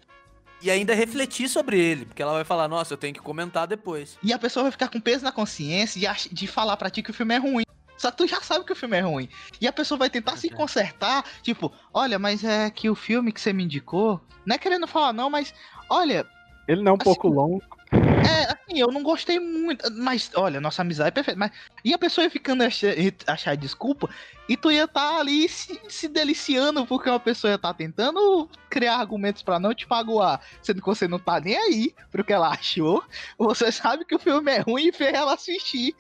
[0.61, 4.17] E ainda refletir sobre ele, porque ela vai falar, nossa, eu tenho que comentar depois.
[4.23, 7.11] E a pessoa vai ficar com peso na consciência de, de falar pra ti que
[7.11, 7.63] o filme é ruim.
[7.97, 9.29] Só que tu já sabe que o filme é ruim.
[9.61, 10.55] E a pessoa vai tentar se Uhum.
[10.55, 14.87] consertar, tipo, olha, mas é que o filme que você me indicou, não é querendo
[14.87, 15.53] falar não, mas
[15.89, 16.25] olha,
[16.67, 17.63] Ele não é um Assim, pouco longo.
[17.91, 21.51] é assim, eu não gostei muito, mas olha, nossa amizade é perfeita, mas
[21.83, 22.93] e a pessoa ia ficando achar,
[23.27, 24.09] achar desculpa
[24.47, 28.95] e tu ia estar ali se, se deliciando porque uma pessoa ia estar tentando criar
[28.97, 32.49] argumentos pra não te magoar, sendo que você não tá nem aí pro que ela
[32.49, 33.03] achou.
[33.37, 35.95] Você sabe que o filme é ruim e fez ela assistir.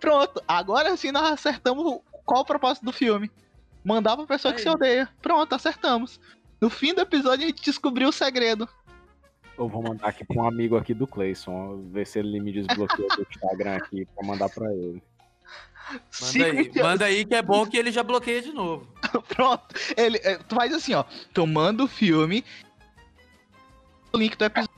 [0.00, 3.30] Pronto, agora sim nós acertamos qual o propósito do filme.
[3.84, 4.64] Mandar pra pessoa que Aí.
[4.64, 5.08] se odeia.
[5.22, 6.20] Pronto, acertamos.
[6.60, 8.68] No fim do episódio a gente descobriu o segredo.
[9.58, 11.82] Eu vou mandar aqui pra um amigo aqui do Clayson.
[11.90, 15.02] Ver se ele me desbloqueia do Instagram aqui pra mandar pra ele.
[16.20, 18.86] Manda aí, manda aí que é bom que ele já bloqueia de novo.
[19.28, 19.66] Pronto.
[19.96, 21.04] Ele, é, tu faz assim, ó.
[21.32, 22.44] Tu manda o filme.
[24.12, 24.75] O link do episódio.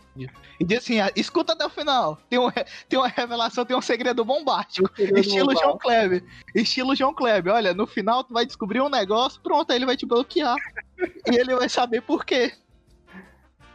[0.58, 2.18] E diz assim, ah, escuta até o final.
[2.28, 2.50] Tem, um,
[2.88, 4.90] tem uma revelação, tem um segredo bombástico.
[4.98, 6.24] Estilo João Kleber.
[6.54, 7.52] Estilo João Kleber.
[7.52, 10.56] Olha, no final tu vai descobrir um negócio, pronto, aí ele vai te bloquear.
[11.30, 12.52] e ele vai saber por quê.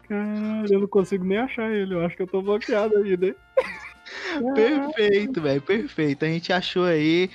[0.07, 1.94] Cara, eu não consigo nem achar ele.
[1.94, 3.36] Eu acho que eu tô bloqueado aí, né?
[4.53, 6.26] Perfeito, velho, perfeito.
[6.26, 7.30] A gente achou aí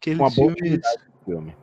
[0.00, 1.56] aquele Uma boa utilidade do filme.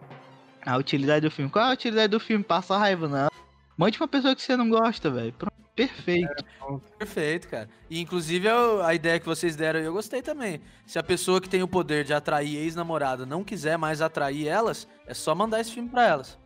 [0.65, 1.51] A utilidade do filme.
[1.51, 2.43] Qual é a utilidade do filme?
[2.43, 3.29] Passar raiva, não.
[3.77, 5.33] Mande pra pessoa que você não gosta, velho.
[5.33, 6.45] Pronto, perfeito.
[6.97, 7.69] Perfeito, cara.
[7.89, 8.47] E inclusive
[8.83, 10.61] a ideia que vocês deram eu gostei também.
[10.85, 14.87] Se a pessoa que tem o poder de atrair ex-namorada não quiser mais atrair elas,
[15.05, 16.37] é só mandar esse filme pra elas.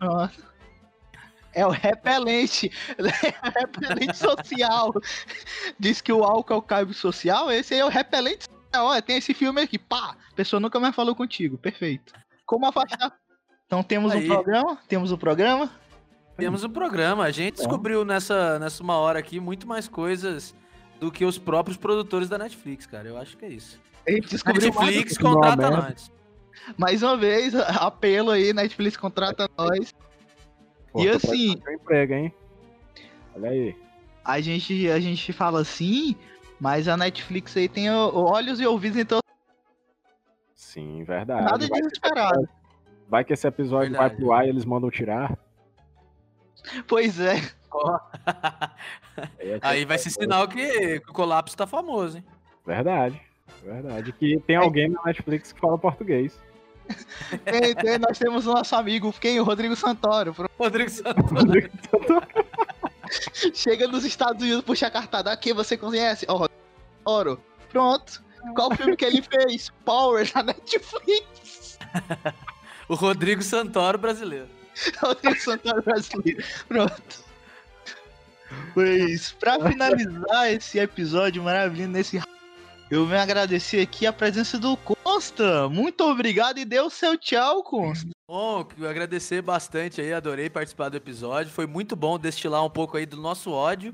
[0.00, 0.48] Nossa.
[1.52, 2.70] É o repelente.
[2.98, 4.94] É o repelente social.
[5.78, 7.50] Diz que o álcool é o cabo social.
[7.50, 8.86] Esse aí é o repelente social.
[8.86, 9.78] Olha, tem esse filme aqui.
[9.78, 10.16] Pá!
[10.30, 11.58] A pessoa nunca mais falou contigo.
[11.58, 12.12] Perfeito.
[12.44, 13.16] Como afastar?
[13.66, 14.24] Então temos Aí.
[14.24, 14.78] um programa.
[14.88, 15.70] Temos o programa.
[16.38, 17.24] Temos um programa.
[17.24, 20.54] A gente descobriu nessa, nessa uma hora aqui muito mais coisas
[21.00, 23.08] do que os próprios produtores da Netflix, cara.
[23.08, 23.78] Eu acho que é isso.
[24.06, 26.12] A gente descobriu mais, Netflix que uma contrata nós.
[26.76, 27.54] mais uma vez.
[27.80, 28.52] Apelo aí.
[28.52, 29.92] Netflix contrata nós.
[30.92, 32.34] Pô, E assim- emprego, hein?
[33.34, 33.76] Olha aí.
[34.24, 36.14] A gente, a gente fala assim.
[36.60, 39.20] Mas a Netflix aí tem olhos e ouvidos, então
[40.54, 41.44] Sim, verdade.
[41.44, 42.48] nada de vai, inesperado.
[43.08, 44.14] vai que esse episódio Verdade.
[44.14, 45.38] vai pro ar e eles mandam tirar.
[46.86, 47.34] Pois é.
[49.38, 52.24] Aí, é Aí vai ser sinal que, o colapso tá famoso, hein?
[52.66, 53.20] Verdade.
[53.62, 54.12] Verdade.
[54.12, 56.38] Que tem alguém na Netflix que fala português.
[57.44, 59.38] Tem, tem, nós temos o nosso amigo, quem?
[59.38, 60.32] O Rodrigo Santoro.
[60.32, 61.12] Pro- Rodrigo Santos.
[63.52, 65.30] Chega nos Estados Unidos, puxa a cartada.
[65.30, 66.24] Aqui você conhece?
[66.30, 66.60] Ó, Rodrigo
[66.98, 67.40] Santoro.
[67.70, 68.22] Pronto.
[68.54, 69.68] Qual filme que ele fez?
[69.84, 71.78] Power na Netflix.
[72.88, 74.48] O Rodrigo Santoro brasileiro.
[75.00, 76.42] Rodrigo Santoro brasileiro.
[76.66, 77.28] Pronto.
[78.72, 82.20] Pois, pra finalizar esse episódio maravilhoso nesse
[82.90, 85.68] eu venho agradecer aqui a presença do Consta.
[85.68, 88.08] Muito obrigado e dê o seu tchau, Consta.
[88.26, 91.52] Bom, agradecer bastante aí, adorei participar do episódio.
[91.52, 93.92] Foi muito bom destilar um pouco aí do nosso ódio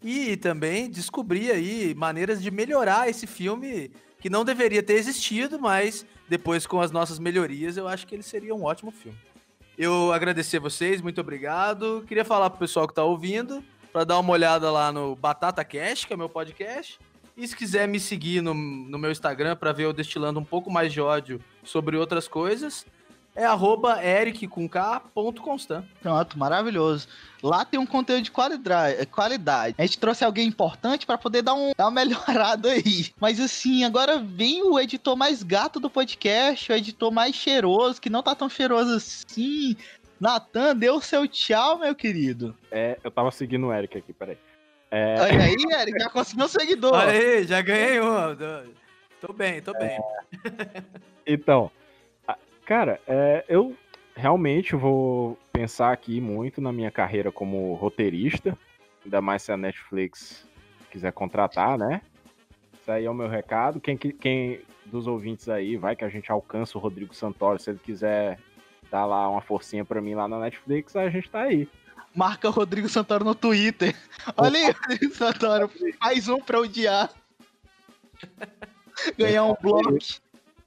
[0.00, 3.90] e também descobrir aí maneiras de melhorar esse filme
[4.20, 8.22] que não deveria ter existido, mas depois com as nossas melhorias eu acho que ele
[8.22, 9.18] seria um ótimo filme.
[9.78, 12.02] Eu agradecer vocês, muito obrigado.
[12.08, 13.62] Queria falar pro pessoal que tá ouvindo
[13.92, 16.98] para dar uma olhada lá no Batata Cash, que é meu podcast.
[17.36, 20.70] E se quiser me seguir no, no meu Instagram para ver eu destilando um pouco
[20.70, 22.86] mais de ódio sobre outras coisas,
[23.36, 25.84] é arroba eric com K, ponto constant.
[26.02, 27.06] Pronto, maravilhoso.
[27.42, 29.06] Lá tem um conteúdo de qualidade.
[29.06, 29.74] qualidade.
[29.78, 33.10] A gente trouxe alguém importante pra poder dar, um, dar uma melhorada aí.
[33.20, 38.10] Mas assim, agora vem o editor mais gato do podcast, o editor mais cheiroso, que
[38.10, 39.76] não tá tão cheiroso assim.
[40.18, 42.56] Natan, dê o seu tchau, meu querido.
[42.72, 44.38] É, eu tava seguindo o Eric aqui, peraí.
[44.90, 46.94] É, Olha aí, Eric, já conseguiu um seguidor.
[46.94, 48.36] Olha aí, já ganhei um.
[49.20, 49.98] Tô bem, tô bem.
[51.26, 51.85] Então, a-
[52.66, 53.74] cara, é, eu
[54.14, 58.56] realmente vou pensar aqui muito na minha carreira como roteirista,
[59.04, 60.46] ainda mais se a Netflix
[60.90, 62.02] quiser contratar, né?
[62.80, 63.80] Isso aí é o meu recado.
[63.80, 67.70] Quem, que- quem dos ouvintes aí, vai que a gente alcança o Rodrigo Santoro, se
[67.70, 68.38] ele quiser
[68.90, 71.68] dar lá uma forcinha pra mim lá na Netflix, a gente tá aí.
[72.14, 73.94] Marca o Rodrigo Santoro no Twitter.
[74.36, 75.70] Olha aí, Rodrigo Santoro.
[76.00, 77.10] Mais um pra odiar.
[79.18, 79.98] Ganhar um bloco.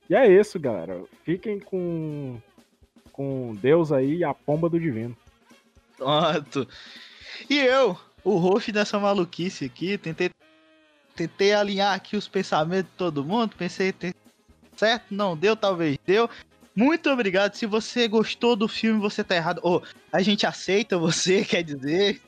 [0.09, 1.03] E é isso, galera.
[1.23, 2.41] Fiquem com,
[3.11, 5.15] com Deus aí e a pomba do divino.
[5.95, 6.67] Pronto.
[7.47, 10.31] E eu, o host dessa maluquice aqui, tentei,
[11.15, 13.55] tentei alinhar aqui os pensamentos de todo mundo.
[13.55, 13.93] Pensei,
[14.75, 15.13] certo?
[15.13, 16.27] Não deu, talvez deu.
[16.75, 17.53] Muito obrigado.
[17.53, 19.59] Se você gostou do filme, você tá errado.
[19.61, 22.19] Ou a gente aceita você, quer dizer.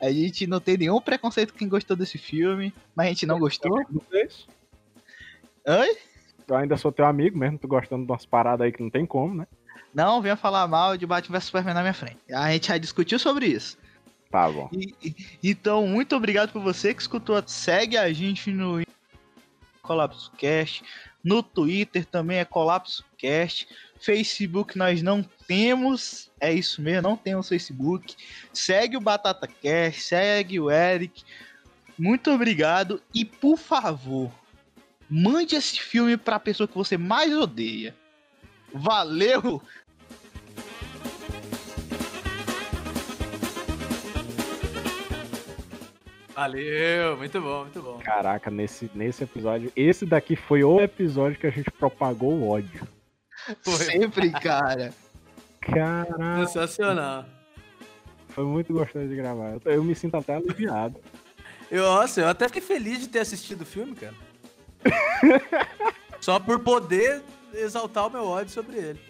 [0.00, 3.38] A gente não tem nenhum preconceito com quem gostou desse filme, mas a gente não
[3.38, 3.80] gostou.
[5.64, 5.96] Oi?
[6.50, 9.06] Eu ainda sou teu amigo, mesmo tu gostando de umas paradas aí que não tem
[9.06, 9.46] como, né?
[9.94, 12.18] Não venha falar mal de Batman vs Superman na minha frente.
[12.32, 13.78] A gente já discutiu sobre isso.
[14.30, 14.68] Tá bom.
[14.72, 17.42] E- e- então, muito obrigado por você que escutou.
[17.46, 18.82] Segue a gente no
[19.82, 20.82] Colapso Cast,
[21.22, 23.66] no Twitter também é Colapso Cast,
[24.00, 28.14] Facebook nós não temos, é isso mesmo, não temos Facebook.
[28.52, 31.22] Segue o Batata Cast, segue o Eric.
[31.98, 34.30] Muito obrigado e por favor,
[35.10, 37.94] mande esse filme para a pessoa que você mais odeia.
[38.72, 39.60] Valeu!
[46.32, 47.98] Valeu, muito bom, muito bom.
[47.98, 49.70] Caraca, nesse, nesse episódio.
[49.76, 52.88] Esse daqui foi o episódio que a gente propagou o ódio.
[53.62, 53.74] Foi.
[53.74, 54.94] Sempre, cara.
[55.60, 57.26] Caraca, Sensacional.
[58.28, 59.58] foi muito gostoso de gravar.
[59.64, 60.98] Eu, eu me sinto até aliviado.
[61.70, 64.14] Eu, nossa, eu até fiquei feliz de ter assistido o filme, cara.
[66.20, 67.22] Só por poder
[67.54, 69.00] exaltar o meu ódio sobre ele.